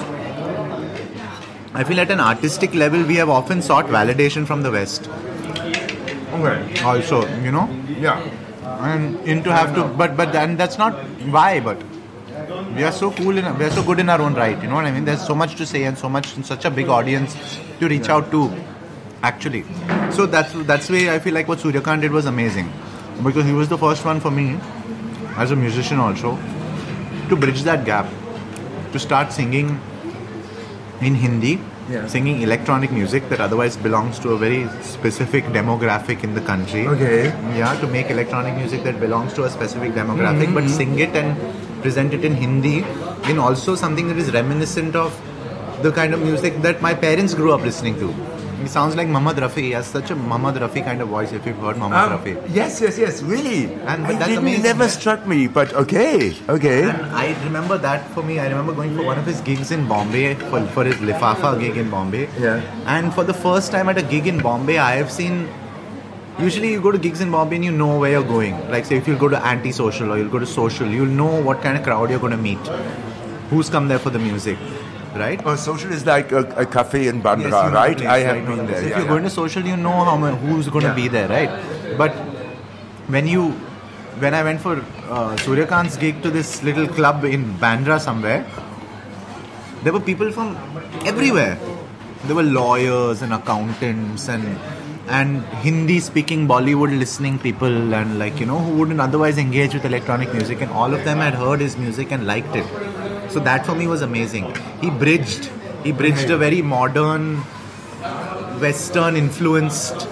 I 1.73 1.83
feel 1.85 1.99
at 2.01 2.11
an 2.11 2.19
artistic 2.19 2.73
level, 2.75 3.01
we 3.03 3.15
have 3.15 3.29
often 3.29 3.61
sought 3.61 3.85
validation 3.87 4.45
from 4.45 4.61
the 4.61 4.71
West. 4.71 5.09
okay. 6.33 6.81
Also, 6.83 7.27
you 7.43 7.51
know, 7.51 7.69
Yeah. 7.99 8.19
And 8.81 9.19
into 9.27 9.51
have 9.51 9.73
to, 9.75 9.83
but 10.01 10.17
but 10.17 10.31
then 10.33 10.57
that's 10.57 10.77
not 10.77 10.93
why. 11.37 11.59
But 11.59 11.81
we 12.75 12.83
are 12.83 12.91
so 12.91 13.11
cool 13.11 13.37
in 13.37 13.57
we 13.57 13.65
are 13.65 13.71
so 13.71 13.83
good 13.83 13.99
in 13.99 14.09
our 14.09 14.21
own 14.21 14.33
right. 14.33 14.61
You 14.61 14.69
know 14.69 14.75
what 14.75 14.85
I 14.85 14.91
mean? 14.91 15.05
There's 15.05 15.25
so 15.25 15.35
much 15.35 15.55
to 15.55 15.65
say 15.65 15.83
and 15.83 15.97
so 15.97 16.09
much 16.09 16.35
in 16.37 16.43
such 16.43 16.65
a 16.65 16.71
big 16.71 16.89
audience 16.89 17.35
to 17.79 17.87
reach 17.87 18.09
out 18.09 18.31
to. 18.31 18.51
Actually, 19.23 19.63
so 20.11 20.25
that's 20.25 20.53
that's 20.69 20.89
why 20.89 21.13
I 21.13 21.19
feel 21.19 21.35
like 21.35 21.47
what 21.47 21.59
Suryakant 21.59 22.01
did 22.01 22.11
was 22.11 22.25
amazing 22.25 22.71
because 23.23 23.45
he 23.45 23.53
was 23.53 23.69
the 23.69 23.77
first 23.77 24.03
one 24.03 24.19
for 24.19 24.31
me 24.31 24.57
as 25.37 25.51
a 25.51 25.55
musician 25.55 25.99
also 25.99 26.39
to 27.29 27.35
bridge 27.35 27.61
that 27.63 27.85
gap 27.85 28.07
to 28.93 28.99
start 28.99 29.31
singing 29.31 29.79
in 31.01 31.15
Hindi, 31.15 31.59
Yeah. 31.91 32.07
singing 32.07 32.41
electronic 32.41 32.91
music 32.91 33.27
that 33.29 33.41
otherwise 33.41 33.75
belongs 33.75 34.19
to 34.19 34.29
a 34.29 34.37
very 34.37 34.67
specific 34.81 35.43
demographic 35.45 36.23
in 36.23 36.33
the 36.33 36.41
country. 36.41 36.87
Okay. 36.87 37.25
Yeah, 37.57 37.79
to 37.81 37.87
make 37.87 38.09
electronic 38.09 38.55
music 38.55 38.83
that 38.83 38.99
belongs 38.99 39.33
to 39.33 39.43
a 39.43 39.49
specific 39.49 39.91
demographic, 39.91 40.53
but 40.53 40.63
mm-hmm. 40.63 40.77
sing 40.77 40.99
it 40.99 41.15
and 41.15 41.81
present 41.81 42.13
it 42.13 42.23
in 42.23 42.35
Hindi 42.35 42.85
in 43.29 43.39
also 43.39 43.75
something 43.75 44.07
that 44.07 44.17
is 44.17 44.31
reminiscent 44.31 44.95
of 44.95 45.19
the 45.81 45.91
kind 45.91 46.13
of 46.13 46.21
music 46.21 46.61
that 46.61 46.81
my 46.81 46.93
parents 46.93 47.33
grew 47.33 47.51
up 47.53 47.61
listening 47.61 47.99
to. 47.99 48.13
He 48.61 48.67
sounds 48.67 48.95
like 48.95 49.07
Muhammad 49.07 49.37
Rafi. 49.37 49.61
He 49.67 49.71
has 49.71 49.87
such 49.87 50.11
a 50.11 50.15
Muhammad 50.15 50.55
Rafi 50.63 50.83
kind 50.83 51.01
of 51.01 51.07
voice 51.09 51.31
if 51.31 51.45
you've 51.45 51.57
heard 51.57 51.77
Muhammad 51.77 52.11
Um, 52.11 52.19
Rafi. 52.19 52.55
yes, 52.57 52.79
yes, 52.81 52.97
yes, 53.03 53.21
really. 53.23 53.73
And- 53.73 54.03
but 54.05 54.11
it 54.15 54.19
that's 54.19 54.27
didn't, 54.27 54.37
amazing. 54.43 54.63
never 54.63 54.87
struck 54.87 55.25
me, 55.31 55.47
but 55.47 55.73
okay, 55.83 56.35
okay. 56.57 56.83
And 56.89 57.05
I 57.23 57.35
remember 57.45 57.77
that 57.87 58.09
for 58.17 58.23
me, 58.23 58.39
I 58.39 58.47
remember 58.49 58.73
going 58.73 58.95
for 58.97 59.03
one 59.11 59.17
of 59.23 59.25
his 59.25 59.41
gigs 59.41 59.71
in 59.71 59.87
Bombay 59.87 60.35
for, 60.35 60.61
for 60.77 60.83
his 60.83 60.95
Lifafa 61.11 61.59
gig 61.59 61.77
in 61.77 61.89
Bombay. 61.89 62.27
Yeah. 62.39 62.61
And 62.85 63.13
for 63.13 63.23
the 63.23 63.33
first 63.33 63.71
time 63.71 63.89
at 63.89 63.97
a 63.97 64.03
gig 64.13 64.27
in 64.27 64.39
Bombay, 64.49 64.77
I 64.77 64.91
have 65.01 65.11
seen. 65.11 65.47
Usually, 66.39 66.71
you 66.71 66.81
go 66.81 66.91
to 66.91 66.97
gigs 66.97 67.21
in 67.21 67.29
Bombay 67.31 67.57
and 67.57 67.65
you 67.65 67.71
know 67.71 67.97
where 67.99 68.11
you're 68.11 68.23
going. 68.35 68.55
Like, 68.71 68.85
say, 68.85 68.95
if 68.97 69.07
you'll 69.07 69.19
go 69.23 69.27
to 69.29 69.39
anti-social 69.45 70.11
or 70.11 70.17
you'll 70.17 70.29
go 70.35 70.39
to 70.39 70.45
social, 70.45 70.87
you'll 70.87 71.05
know 71.23 71.31
what 71.49 71.61
kind 71.61 71.77
of 71.77 71.83
crowd 71.83 72.09
you're 72.09 72.19
going 72.19 72.31
to 72.31 72.37
meet, 72.37 72.57
who's 73.49 73.69
come 73.69 73.87
there 73.89 73.99
for 73.99 74.09
the 74.09 74.17
music, 74.17 74.57
right? 75.15 75.41
Oh, 75.45 75.55
social 75.55 75.91
is 75.91 76.05
like 76.05 76.31
a, 76.31 76.39
a 76.57 76.65
cafe 76.65 77.07
in 77.07 77.21
Bandra, 77.21 77.43
Yes, 77.43 77.45
you 77.45 77.51
know 77.51 77.69
the 77.69 77.75
right? 77.75 77.97
place, 77.97 78.09
I 78.09 78.19
have 78.19 78.35
right, 78.35 78.45
been 78.45 78.67
there. 78.67 78.77
If 78.77 78.83
yeah, 78.83 78.89
you're 78.89 78.99
yeah. 78.99 79.07
going 79.07 79.23
to 79.23 79.29
social, 79.29 79.65
you 79.65 79.77
know 79.77 80.03
how 80.03 80.17
who's 80.35 80.69
going 80.69 80.85
to 80.85 80.93
be 80.93 81.07
there, 81.07 81.27
right? 81.27 81.97
But 81.97 82.11
when 83.07 83.27
you, 83.27 83.51
when 84.19 84.33
I 84.33 84.43
went 84.43 84.61
for 84.61 84.77
uh, 84.77 85.35
Suryakant's 85.37 85.97
gig 85.97 86.21
to 86.23 86.31
this 86.31 86.63
little 86.63 86.87
club 86.87 87.23
in 87.25 87.53
Bandra 87.55 87.99
somewhere, 87.99 88.45
there 89.83 89.93
were 89.93 89.99
people 89.99 90.31
from 90.31 90.55
everywhere. 91.05 91.57
There 92.25 92.35
were 92.35 92.43
lawyers 92.43 93.21
and 93.21 93.33
accountants 93.33 94.29
and 94.29 94.57
and 95.07 95.43
Hindi 95.63 95.99
speaking 95.99 96.47
Bollywood 96.47 96.97
listening 96.97 97.39
people 97.39 97.93
and 97.93 98.19
like 98.19 98.39
you 98.39 98.45
know 98.45 98.59
who 98.59 98.77
wouldn't 98.77 99.01
otherwise 99.01 99.37
engage 99.37 99.73
with 99.73 99.83
electronic 99.85 100.31
music 100.31 100.61
and 100.61 100.71
all 100.71 100.93
of 100.93 101.03
them 101.03 101.17
had 101.17 101.33
heard 101.33 101.59
his 101.59 101.75
music 101.77 102.11
and 102.11 102.27
liked 102.27 102.55
it. 102.55 102.65
So 103.31 103.39
that 103.39 103.65
for 103.65 103.75
me 103.75 103.87
was 103.87 104.01
amazing. 104.01 104.53
He 104.81 104.89
bridged 104.89 105.49
he 105.83 105.91
bridged 105.91 106.29
a 106.29 106.37
very 106.37 106.61
modern 106.61 107.37
Western 108.59 109.15
influenced 109.15 110.07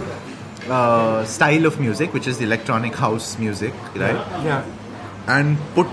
uh, 0.69 1.25
style 1.25 1.65
of 1.65 1.79
music, 1.79 2.13
which 2.13 2.27
is 2.27 2.38
the 2.38 2.45
electronic 2.45 2.95
house 2.95 3.38
music, 3.38 3.73
right? 3.95 4.15
Yeah. 4.43 4.65
And 5.27 5.58
put 5.75 5.88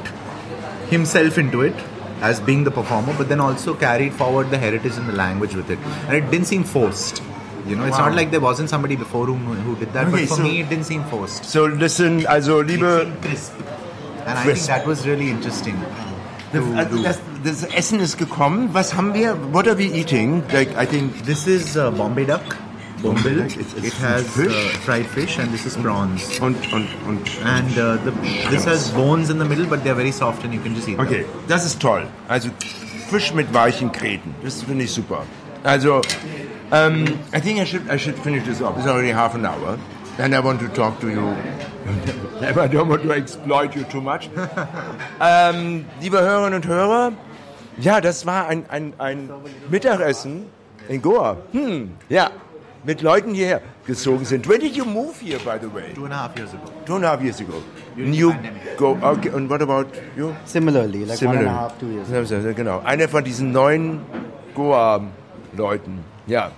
himself 0.89 1.37
into 1.37 1.61
it 1.63 1.75
as 2.23 2.41
being 2.41 2.65
the 2.65 2.71
performer, 2.71 3.15
but 3.19 3.29
then 3.29 3.41
also 3.41 3.75
carried 3.75 4.15
forward 4.15 4.51
the 4.51 4.57
heritage 4.59 4.97
and 4.97 5.07
the 5.09 5.13
language 5.13 5.55
with 5.55 5.71
it. 5.71 5.79
And 6.09 6.17
it 6.17 6.31
didn't 6.31 6.47
seem 6.47 6.65
forced. 6.65 7.23
You 7.67 7.77
know, 7.77 7.85
it's 7.85 7.99
Wow. 7.99 8.07
not 8.09 8.15
like 8.17 8.31
there 8.31 8.41
wasn't 8.41 8.71
somebody 8.71 8.97
before 8.97 9.27
whom 9.27 9.45
who 9.57 9.75
did 9.77 9.93
that, 9.93 10.07
Okay, 10.07 10.21
but 10.21 10.29
for 10.29 10.37
so- 10.37 10.43
me, 10.43 10.61
it 10.61 10.69
didn't 10.71 10.85
seem 10.85 11.05
forced. 11.05 11.45
So 11.45 11.65
listen, 11.67 12.25
also 12.27 12.61
It 12.61 12.69
liebe, 12.69 13.01
seemed 13.05 13.21
crisp. 13.23 13.53
And 14.27 14.39
I 14.39 14.43
Crisp. 14.45 14.67
think 14.67 14.79
that 14.79 14.87
was 14.87 15.07
really 15.07 15.29
interesting. 15.31 15.77
To 16.53 16.63
also 16.77 17.03
das, 17.03 17.19
das 17.45 17.63
Essen 17.65 18.01
ist 18.01 18.19
gekommen. 18.19 18.71
Was 18.73 18.95
haben 18.95 19.15
wir? 19.15 19.37
What 19.53 19.67
are 19.69 19.77
we 19.79 19.85
eating? 19.85 20.43
Like 20.53 20.71
I 20.81 20.87
think 20.87 21.25
This 21.25 21.47
is 21.47 21.77
uh, 21.77 21.91
Bombay 21.91 22.25
duck. 22.27 22.43
Bombay. 23.03 23.35
duck, 23.37 23.47
it's- 23.57 23.75
it's 23.77 23.87
It 23.89 23.95
has 24.03 24.23
fish. 24.23 24.53
Uh, 24.53 24.79
fried 24.85 25.07
fish, 25.07 25.39
and 25.39 25.53
this 25.53 25.67
is 25.67 25.77
prawns. 25.77 26.39
und 26.41 26.57
und 26.73 26.89
und. 27.07 27.21
And 27.45 27.71
uh, 27.79 27.99
the, 28.05 28.13
this 28.51 28.65
has 28.67 28.91
bones 28.93 29.29
in 29.31 29.39
the 29.39 29.45
middle, 29.45 29.67
but 29.67 29.85
they're 29.85 29.95
very 29.95 30.13
soft 30.13 30.45
and 30.45 30.55
you 30.55 30.61
can 30.61 30.75
just 30.75 30.89
eat 30.89 30.99
Okay, 30.99 31.23
them. 31.23 31.31
das 31.49 31.67
ist 31.67 31.81
toll. 31.81 32.07
Also 32.29 32.49
Fisch 33.11 33.33
mit 33.35 33.53
weichen 33.55 33.93
Kreten. 33.93 34.35
Das 34.43 34.63
finde 34.63 34.85
ich 34.85 34.91
super. 34.93 35.23
Also, 35.63 36.01
um, 36.73 37.05
I 37.35 37.41
think 37.41 37.61
I 37.61 37.65
should 37.67 37.83
I 37.93 37.99
should 37.99 38.19
finish 38.19 38.45
this 38.45 38.61
up. 38.63 38.77
It's 38.79 38.87
already 38.89 39.13
half 39.13 39.35
an 39.35 39.45
hour, 39.45 39.79
and 40.19 40.35
I 40.35 40.41
want 40.41 40.61
to 40.61 40.69
talk 40.69 41.01
to 41.01 41.09
you. 41.09 41.37
I 42.41 42.69
don't 42.69 42.89
want 42.89 43.03
to 43.03 43.13
exploit 43.13 43.75
you 43.75 43.85
too 43.85 44.01
much. 44.01 44.29
ähm, 45.21 45.85
liebe 46.01 46.21
Hörerinnen 46.21 46.55
und 46.55 46.67
Hörer, 46.67 47.13
ja, 47.79 48.01
das 48.01 48.27
war 48.27 48.49
ein, 48.49 48.69
ein, 48.69 48.95
ein 48.99 49.31
Mittagessen 49.71 50.47
in 50.89 51.03
Goa. 51.03 51.37
Hm, 51.53 51.97
ja, 52.09 52.31
mit 52.85 53.03
Leuten, 53.03 53.35
die 53.35 53.41
hierher 53.41 53.61
gezogen 53.87 54.25
sind. 54.25 54.49
When 54.49 54.61
did 54.61 54.77
you 54.77 54.85
move 54.85 55.15
here, 55.21 55.39
by 55.39 55.59
the 55.61 55.73
way? 55.73 55.93
Two 55.95 56.05
and 56.05 56.13
a 56.15 56.17
half 56.17 56.37
years 56.37 56.53
ago. 56.55 56.65
Two 56.87 56.95
and 56.97 57.05
a 57.05 57.09
half 57.09 57.23
years 57.23 57.41
ago. 57.41 57.63
During 57.97 58.15
you 58.15 58.35
go. 58.77 58.97
Okay, 59.03 59.31
and 59.31 59.51
what 59.51 59.63
about 59.63 59.87
you? 60.17 60.35
Similarly, 60.45 61.05
like 61.05 61.21
one 61.21 61.37
and 61.37 61.45
Similar. 61.45 61.47
a 61.47 61.51
half, 61.51 61.79
two 61.79 61.91
years. 61.91 62.31
Ja, 62.31 62.53
Genau. 62.53 62.81
Einer 62.85 63.09
von 63.09 63.25
diesen 63.25 63.53
neuen 63.53 64.01
Goa-Leuten. 64.55 66.05
Ja. 66.27 66.51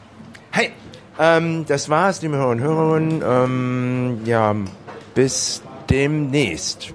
Hey, 0.51 0.73
ähm, 1.19 1.65
das 1.67 1.89
war's, 1.89 2.23
liebe 2.23 2.37
Hörer 2.37 2.51
und 2.51 2.61
Hörerinnen. 2.61 3.23
Ähm, 3.25 4.21
ja, 4.25 4.55
bis 5.15 5.63
demnächst. 5.91 6.95